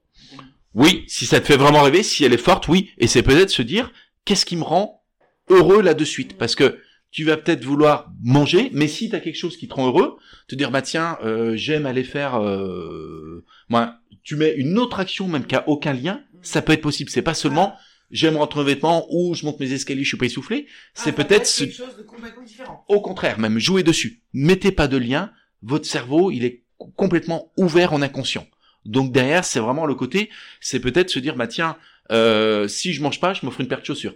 Oui, 0.74 1.04
si 1.08 1.26
ça 1.26 1.40
te 1.40 1.46
fait 1.46 1.56
vraiment 1.56 1.82
rêver, 1.82 2.02
si 2.02 2.24
elle 2.24 2.32
est 2.32 2.38
forte, 2.38 2.68
oui. 2.68 2.90
Et 2.98 3.06
c'est 3.06 3.22
peut-être 3.22 3.50
se 3.50 3.62
dire, 3.62 3.92
qu'est-ce 4.24 4.46
qui 4.46 4.56
me 4.56 4.62
rend 4.62 5.02
heureux 5.48 5.82
là 5.82 5.94
de 5.94 6.04
suite 6.04 6.38
Parce 6.38 6.54
que 6.54 6.78
tu 7.10 7.24
vas 7.24 7.36
peut-être 7.36 7.64
vouloir 7.64 8.12
manger, 8.22 8.70
mais 8.72 8.88
si 8.88 9.08
tu 9.08 9.16
as 9.16 9.20
quelque 9.20 9.36
chose 9.36 9.56
qui 9.56 9.68
te 9.68 9.74
rend 9.74 9.86
heureux, 9.86 10.18
te 10.48 10.54
dire, 10.54 10.70
bah 10.70 10.82
tiens, 10.82 11.18
euh, 11.22 11.56
j'aime 11.56 11.86
aller 11.86 12.04
faire... 12.04 12.36
Euh... 12.36 13.44
Moi, 13.68 13.94
tu 14.22 14.36
mets 14.36 14.52
une 14.54 14.78
autre 14.78 15.00
action 15.00 15.28
même 15.28 15.46
qui 15.46 15.54
a 15.54 15.68
aucun 15.68 15.92
lien, 15.92 16.22
ça 16.42 16.60
peut 16.60 16.72
être 16.72 16.82
possible. 16.82 17.10
C'est 17.10 17.22
pas 17.22 17.34
seulement, 17.34 17.74
j'aime 18.14 18.36
rentrer 18.38 18.60
un 18.60 18.64
vêtement 18.64 19.06
ou 19.10 19.34
je 19.34 19.44
monte 19.44 19.60
mes 19.60 19.70
escaliers, 19.72 20.04
je 20.04 20.08
suis 20.08 20.16
pas 20.16 20.24
essoufflé. 20.24 20.66
C'est 20.94 21.10
Ah, 21.10 21.12
peut 21.12 21.24
peut-être 21.24 21.42
être 21.42 21.46
ce 21.46 21.64
quelque 21.64 21.76
chose 21.76 21.96
de 21.98 22.02
complètement 22.02 22.42
différent. 22.42 22.84
Au 22.88 23.00
contraire, 23.02 23.38
même 23.38 23.58
jouez 23.58 23.82
dessus. 23.82 24.22
Mettez 24.32 24.72
pas 24.72 24.88
de 24.88 24.96
lien. 24.96 25.30
Votre 25.62 25.84
cerveau, 25.86 26.30
il 26.30 26.44
est 26.46 26.62
co- 26.78 26.92
complètement 26.96 27.52
ouvert 27.58 27.92
en 27.92 28.00
inconscient. 28.00 28.46
Donc 28.86 29.12
derrière, 29.12 29.44
c'est 29.44 29.60
vraiment 29.60 29.84
le 29.84 29.94
côté, 29.94 30.30
c'est 30.60 30.80
peut-être 30.80 31.10
se 31.10 31.18
dire, 31.18 31.36
bah 31.36 31.46
tiens, 31.46 31.76
euh, 32.12 32.68
si 32.68 32.92
je 32.94 33.02
mange 33.02 33.20
pas, 33.20 33.34
je 33.34 33.44
m'offre 33.44 33.60
une 33.60 33.68
paire 33.68 33.80
de 33.80 33.84
chaussures. 33.86 34.14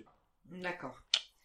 D'accord. 0.63 0.95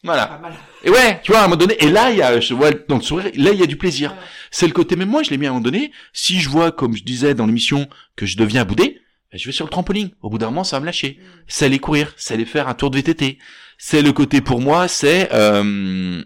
Voilà. 0.03 0.27
Pas 0.27 0.37
mal. 0.39 0.53
Et 0.83 0.89
ouais, 0.89 1.21
tu 1.23 1.31
vois, 1.31 1.39
à 1.39 1.43
un 1.45 1.47
moment 1.47 1.55
donné, 1.55 1.75
et 1.81 1.89
là, 1.89 2.11
il 2.11 2.17
y 2.17 2.21
a, 2.21 2.41
je 2.41 2.53
vois 2.53 2.71
dans 2.71 2.97
le 2.97 3.01
sourire, 3.01 3.31
là, 3.35 3.51
il 3.53 3.59
y 3.59 3.63
a 3.63 3.65
du 3.65 3.77
plaisir. 3.77 4.11
Ouais. 4.11 4.17
C'est 4.51 4.67
le 4.67 4.73
côté, 4.73 4.97
même 4.97 5.07
moi, 5.07 5.23
je 5.23 5.29
l'ai 5.29 5.37
mis 5.37 5.45
à 5.45 5.49
un 5.49 5.53
moment 5.53 5.63
donné, 5.63 5.91
si 6.11 6.41
je 6.41 6.49
vois, 6.49 6.73
comme 6.73 6.97
je 6.97 7.03
disais 7.03 7.33
dans 7.33 7.45
l'émission, 7.45 7.87
que 8.17 8.25
je 8.25 8.35
deviens 8.35 8.65
boudé, 8.65 8.99
je 9.37 9.45
vais 9.45 9.51
sur 9.51 9.65
le 9.65 9.69
trampoline. 9.71 10.11
Au 10.21 10.29
bout 10.29 10.37
d'un 10.37 10.47
moment, 10.47 10.63
ça 10.63 10.77
va 10.77 10.81
me 10.81 10.85
lâcher. 10.85 11.19
Mm. 11.19 11.25
C'est 11.47 11.65
aller 11.65 11.79
courir, 11.79 12.13
c'est 12.17 12.33
aller 12.33 12.45
faire 12.45 12.67
un 12.67 12.73
tour 12.73 12.89
de 12.91 12.97
VTT. 12.97 13.37
C'est 13.77 14.01
le 14.01 14.13
côté 14.13 14.41
pour 14.41 14.61
moi, 14.61 14.87
c'est 14.87 15.29
euh, 15.33 16.23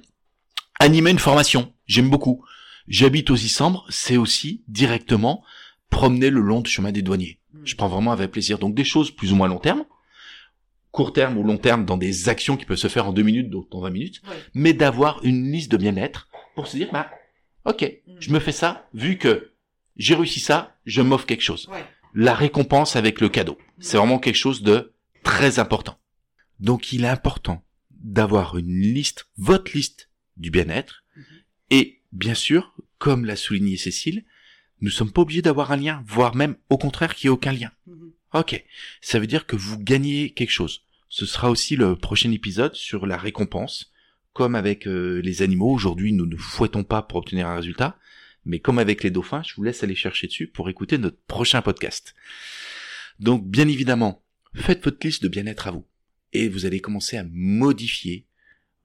animer 0.80 1.12
une 1.12 1.20
formation. 1.20 1.74
J'aime 1.86 2.10
beaucoup. 2.10 2.44
J'habite 2.88 3.30
aux 3.32 3.36
Isambres, 3.36 3.86
c'est 3.90 4.18
aussi 4.18 4.64
directement 4.68 5.44
promener 5.90 6.30
le 6.30 6.42
long 6.42 6.62
du 6.62 6.70
chemin 6.70 6.92
des 6.92 7.02
douaniers. 7.02 7.40
Mm. 7.54 7.60
Je 7.66 7.76
prends 7.76 7.88
vraiment 7.88 8.12
avec 8.12 8.32
plaisir. 8.32 8.60
Donc 8.60 8.76
des 8.76 8.84
choses 8.84 9.12
plus 9.12 9.32
ou 9.34 9.36
moins 9.36 9.48
long 9.48 9.60
terme, 9.60 9.86
court 10.92 11.14
terme 11.14 11.38
ou 11.38 11.44
long 11.44 11.58
terme 11.58 11.86
dans 11.86 11.98
des 11.98 12.30
actions 12.30 12.58
qui 12.58 12.66
peuvent 12.66 12.78
se 12.78 12.88
faire 12.88 13.08
en 13.08 13.14
deux 13.14 13.24
minutes, 13.24 13.50
d'autres 13.50 13.76
en 13.78 13.82
20 13.82 13.90
minutes, 13.92 14.22
Ouais. 14.28 14.36
mais 14.54 14.74
d'avoir 14.74 15.20
une 15.24 15.52
liste 15.52 15.72
de 15.72 15.78
bien-être 15.78 16.28
pour 16.56 16.68
se 16.68 16.76
dire, 16.78 16.90
bah, 16.92 17.10
ok, 17.66 17.84
Mm. 18.08 18.16
je 18.20 18.32
me 18.32 18.40
fais 18.40 18.52
ça, 18.52 18.88
vu 18.94 19.18
que 19.18 19.52
j'ai 19.98 20.16
réussi 20.16 20.40
ça, 20.40 20.76
je 20.86 21.02
m'offre 21.02 21.26
quelque 21.26 21.42
chose 21.44 21.68
Ouais. 21.72 21.84
La 22.18 22.34
récompense 22.34 22.96
avec 22.96 23.22
le 23.22 23.30
cadeau. 23.30 23.60
C'est 23.80 23.98
vraiment 23.98 24.18
quelque 24.18 24.36
chose 24.36 24.64
de 24.64 24.92
très 25.24 25.60
important. 25.60 26.00
Donc 26.60 26.92
il 26.92 27.04
est 27.04 27.10
important 27.10 27.64
d'avoir 27.92 28.58
une 28.58 28.82
liste, 28.82 29.30
votre 29.38 29.72
liste 29.74 30.10
du 30.36 30.50
bien-être. 30.50 31.04
Mhm. 31.16 31.24
Et 31.70 32.02
bien 32.12 32.34
sûr, 32.34 32.74
comme 32.98 33.26
l'a 33.26 33.36
souligné 33.36 33.78
Cécile, 33.78 34.26
nous 34.82 34.90
sommes 34.90 35.12
pas 35.12 35.22
obligés 35.22 35.44
d'avoir 35.44 35.72
un 35.72 35.78
lien, 35.78 36.04
voire 36.08 36.36
même 36.36 36.56
au 36.72 36.80
contraire 36.80 37.14
qu'il 37.14 37.30
n'y 37.30 37.34
ait 37.34 37.38
aucun 37.38 37.52
lien. 37.52 37.72
Mhm. 37.86 38.12
Ok, 38.34 38.66
ça 39.00 39.20
veut 39.20 39.28
dire 39.28 39.46
que 39.46 39.56
vous 39.56 39.78
gagnez 39.78 40.32
quelque 40.32 40.50
chose. 40.50 40.82
Ce 41.10 41.28
sera 41.28 41.52
aussi 41.52 41.76
le 41.76 41.96
prochain 41.96 42.32
épisode 42.32 42.74
sur 42.74 43.06
la 43.06 43.18
récompense. 43.18 43.94
Comme 44.34 44.56
avec 44.56 44.88
euh, 44.88 45.22
les 45.24 45.44
animaux, 45.44 45.72
aujourd'hui 45.72 46.14
nous 46.14 46.26
ne 46.26 46.36
fouettons 46.36 46.84
pas 46.84 47.04
pour 47.04 47.20
obtenir 47.20 47.48
un 47.48 47.56
résultat, 47.56 48.00
mais 48.48 48.60
comme 48.60 48.80
avec 48.80 49.04
les 49.04 49.12
dauphins, 49.12 49.44
je 49.44 49.54
vous 49.56 49.64
laisse 49.64 49.84
aller 49.84 49.96
chercher 49.96 50.28
dessus 50.28 50.48
pour 50.48 50.70
écouter 50.70 50.98
notre 50.98 51.22
prochain 51.28 51.62
podcast. 51.62 52.16
Donc 53.20 53.46
bien 53.46 53.68
évidemment, 53.68 54.24
faites 54.56 54.84
votre 54.84 55.06
liste 55.06 55.22
de 55.22 55.28
bien-être 55.28 55.68
à 55.68 55.72
vous, 55.72 55.86
et 56.34 56.48
vous 56.48 56.66
allez 56.66 56.80
commencer 56.80 57.18
à 57.18 57.26
modifier 57.30 58.26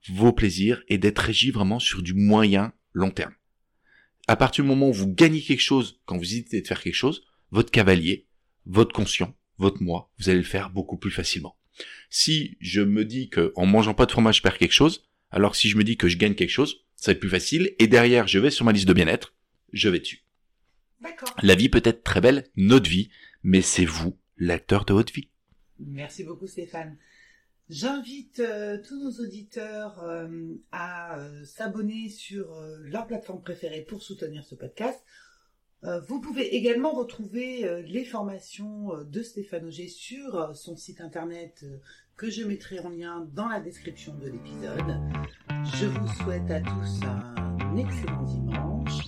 vos 0.09 0.33
plaisirs 0.33 0.83
et 0.89 0.97
d'être 0.97 1.19
régi 1.19 1.49
vraiment 1.49 1.79
sur 1.79 2.01
du 2.03 2.13
moyen 2.13 2.73
long 2.91 3.09
terme. 3.09 3.33
à 4.27 4.35
partir 4.35 4.63
du 4.63 4.69
moment 4.69 4.89
où 4.89 4.93
vous 4.93 5.13
gagnez 5.13 5.41
quelque 5.41 5.61
chose, 5.61 5.99
quand 6.05 6.17
vous 6.17 6.23
hésitez 6.23 6.61
de 6.61 6.67
faire 6.67 6.81
quelque 6.81 6.93
chose, 6.93 7.23
votre 7.51 7.71
cavalier, 7.71 8.27
votre 8.65 8.93
conscient, 8.93 9.35
votre 9.57 9.81
moi, 9.81 10.11
vous 10.17 10.29
allez 10.29 10.39
le 10.39 10.45
faire 10.45 10.69
beaucoup 10.69 10.97
plus 10.97 11.11
facilement. 11.11 11.57
Si 12.09 12.57
je 12.59 12.81
me 12.81 13.03
dis 13.03 13.29
que 13.29 13.51
en 13.55 13.65
mangeant 13.65 13.93
pas 13.93 14.05
de 14.05 14.11
fromage 14.11 14.37
je 14.37 14.41
perds 14.41 14.57
quelque 14.57 14.71
chose, 14.71 15.03
alors 15.31 15.55
si 15.55 15.69
je 15.69 15.77
me 15.77 15.83
dis 15.83 15.97
que 15.97 16.07
je 16.07 16.17
gagne 16.17 16.35
quelque 16.35 16.49
chose, 16.49 16.85
ça 16.95 17.11
va 17.11 17.13
être 17.13 17.19
plus 17.19 17.29
facile. 17.29 17.73
Et 17.79 17.87
derrière, 17.87 18.27
je 18.27 18.39
vais 18.39 18.51
sur 18.51 18.65
ma 18.65 18.71
liste 18.71 18.87
de 18.87 18.93
bien-être, 18.93 19.33
je 19.73 19.89
vais 19.89 19.99
dessus. 19.99 20.23
D'accord. 21.01 21.35
La 21.43 21.55
vie 21.55 21.69
peut 21.69 21.81
être 21.83 22.03
très 22.03 22.21
belle, 22.21 22.47
notre 22.55 22.89
vie, 22.89 23.09
mais 23.43 23.61
c'est 23.61 23.85
vous 23.85 24.17
l'acteur 24.37 24.85
de 24.85 24.93
votre 24.93 25.11
vie. 25.11 25.29
Merci 25.79 26.23
beaucoup 26.23 26.47
Stéphane. 26.47 26.97
J'invite 27.69 28.39
euh, 28.39 28.77
tous 28.81 29.01
nos 29.01 29.23
auditeurs 29.23 30.03
euh, 30.03 30.27
à 30.71 31.17
euh, 31.17 31.43
s'abonner 31.45 32.09
sur 32.09 32.55
leur 32.81 33.07
plateforme 33.07 33.41
préférée 33.41 33.81
pour 33.81 34.01
soutenir 34.01 34.43
ce 34.43 34.55
podcast. 34.55 35.03
Vous 36.07 36.21
pouvez 36.21 36.55
également 36.55 36.93
retrouver 36.93 37.83
les 37.85 38.05
formations 38.05 39.03
de 39.03 39.21
Stéphane 39.21 39.65
Auger 39.65 39.89
sur 39.89 40.55
son 40.55 40.77
site 40.77 41.01
internet 41.01 41.65
que 42.15 42.29
je 42.29 42.43
mettrai 42.43 42.79
en 42.79 42.87
lien 42.87 43.27
dans 43.33 43.49
la 43.49 43.59
description 43.59 44.15
de 44.15 44.29
l'épisode. 44.29 44.97
Je 45.77 45.87
vous 45.87 46.07
souhaite 46.23 46.49
à 46.49 46.61
tous 46.61 47.03
un 47.03 47.75
excellent 47.75 48.23
dimanche, 48.23 49.02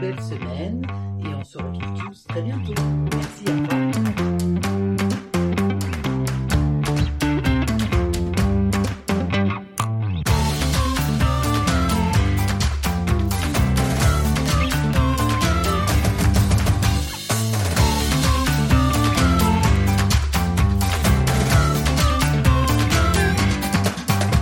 belle 0.00 0.20
semaine 0.20 0.82
et 1.20 1.28
on 1.28 1.44
se 1.44 1.58
retrouve 1.58 2.04
tous 2.06 2.26
très 2.26 2.42
bientôt. 2.42 2.74
Merci, 3.12 3.44
à 3.48 3.52
revoir. 3.52 3.89